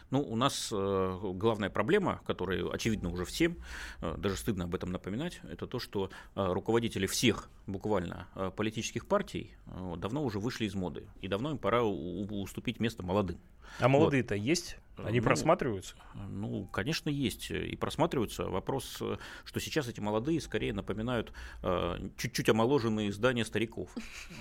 [0.10, 3.58] Ну, у нас э, главная проблема, которая очевидна уже всем,
[4.02, 9.06] э, даже стыдно об этом напоминать, это то, что э, руководители всех буквально э, политических
[9.06, 13.38] партий э, давно уже вышли из моды, и давно им пора у- уступить место молодым.
[13.80, 14.78] А молодые-то есть?
[14.98, 15.96] Они Ну, просматриваются?
[16.16, 18.46] Ну, конечно, есть э, и просматриваются.
[18.46, 21.32] Вопрос, э, что сейчас эти молодые скорее напоминают
[21.64, 23.90] э, чуть-чуть омоложенные издания стариков.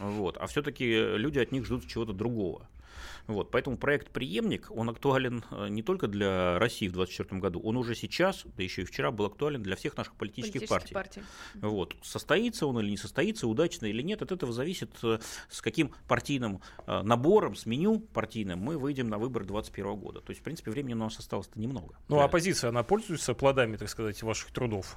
[0.00, 0.38] Вот.
[0.38, 2.68] А все-таки люди от них ждут чего-то другого.
[3.26, 7.76] Вот, поэтому проект «Преемник», он актуален э, не только для России в 2024 году, он
[7.76, 11.20] уже сейчас, да еще и вчера, был актуален для всех наших политических, Политических партий.
[11.20, 11.22] партий.
[11.54, 11.96] Вот.
[12.02, 15.18] Состоится он или не состоится, удачно или нет, от этого зависит, э,
[15.50, 20.20] с каким партийным э, набором, с меню партийным мы выйдем на выборы 2021 года.
[20.20, 21.96] То есть, в принципе, времени у нас осталось-то немного.
[22.08, 24.96] Ну, а оппозиция, она пользуется плодами, так сказать, ваших трудов?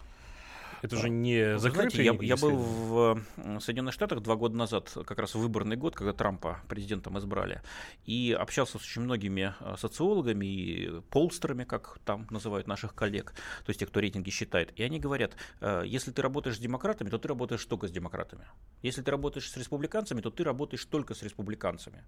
[0.82, 2.58] Это же не Вы закрытый знаете, я, я был исследование.
[2.58, 7.18] в э, Соединенных Штатах два года назад, как раз в выборный год, когда Трампа президентом
[7.18, 7.62] избрали,
[8.06, 13.34] и общался с очень многими э, социологами и полстерами, как там называют наших коллег,
[13.66, 14.72] то есть те, кто рейтинги считает.
[14.80, 18.46] И они говорят, э, если ты работаешь с демократами, то ты работаешь только с демократами.
[18.82, 22.04] Если ты работаешь с республиканцами, то ты работаешь только с республиканцами.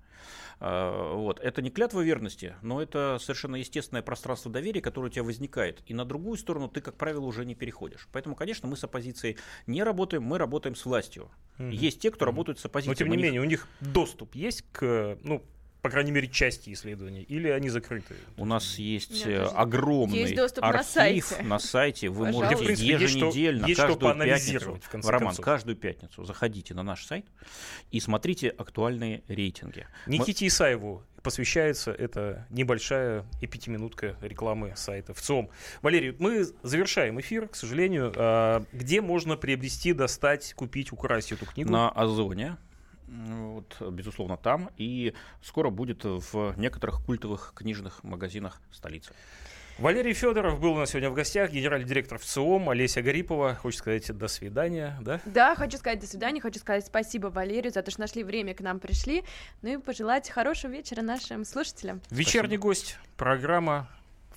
[0.59, 1.39] Э, Вот.
[1.39, 5.81] Это не клятва верности, но это совершенно естественное пространство доверия, которое у тебя возникает.
[5.85, 8.07] И на другую сторону ты, как правило, уже не переходишь.
[8.11, 9.37] Поэтому, конечно, мы с оппозицией
[9.67, 11.29] не работаем, мы работаем с властью.
[11.57, 11.69] Мгм.
[11.71, 12.91] Есть те, кто работают с оппозицией.
[12.93, 15.43] Но, тем не у них- менее, у них доступ есть к, ну,
[15.81, 18.13] по крайней мере, части исследований, или они закрыты?
[18.37, 21.41] У нас есть Нет, э, огромный есть доступ на архив сайте.
[21.43, 22.09] на сайте.
[22.09, 22.37] Вы Пожалуйста.
[22.39, 25.45] можете Где, принципе, есть что- еженедельно, есть что каждую пятницу, в конце Роман, концов.
[25.45, 27.25] каждую пятницу заходите на наш сайт
[27.89, 29.87] и смотрите актуальные рейтинги.
[30.05, 35.49] Мы- Никите Исаеву посвящается эта небольшая и пятиминутка рекламы сайта в ЦОМ.
[35.81, 38.11] Валерий, мы завершаем эфир, к сожалению.
[38.15, 41.71] А, Где можно приобрести, достать, купить, украсть эту книгу?
[41.71, 42.57] на Озоне.
[43.07, 44.69] Вот, безусловно, там.
[44.77, 45.13] И
[45.43, 49.13] скоро будет в некоторых культовых книжных магазинах столицы.
[49.77, 53.55] Валерий Федоров был у нас сегодня в гостях, генеральный директор ВЦИОМ, Олеся Гарипова.
[53.55, 55.19] Хочет сказать до свидания, да?
[55.25, 58.61] Да, хочу сказать до свидания, хочу сказать спасибо Валерию за то, что нашли время, к
[58.61, 59.23] нам пришли,
[59.61, 62.01] ну и пожелать хорошего вечера нашим слушателям.
[62.11, 63.89] Вечерний гость, программа,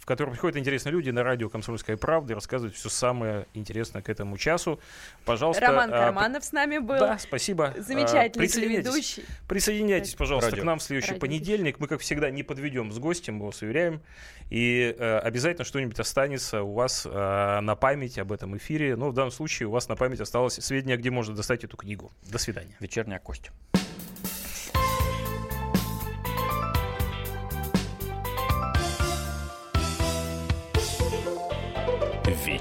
[0.05, 4.11] в которой приходят интересные люди на радио «Комсомольская правда» и рассказывают все самое интересное к
[4.11, 4.79] этому часу.
[5.25, 5.67] Пожалуйста.
[5.67, 6.99] Роман а, Карманов с нами был.
[6.99, 7.73] Да, спасибо.
[7.79, 8.85] Замечательный А, присоединяйтесь.
[8.85, 9.25] телеведущий.
[9.49, 10.63] Присоединяйтесь, пожалуйста, Радио.
[10.63, 11.21] к нам в следующий Радио.
[11.21, 11.81] понедельник.
[11.81, 14.03] Мы, как всегда, не подведем с гостем, мы вас уверяем.
[14.51, 18.97] И э, обязательно что-нибудь останется у вас э, на память об этом эфире.
[18.97, 22.13] Но в данном случае у вас на память осталось сведения, где можно достать эту книгу.
[22.31, 22.77] До свидания.
[22.79, 23.51] Вечерняя кость.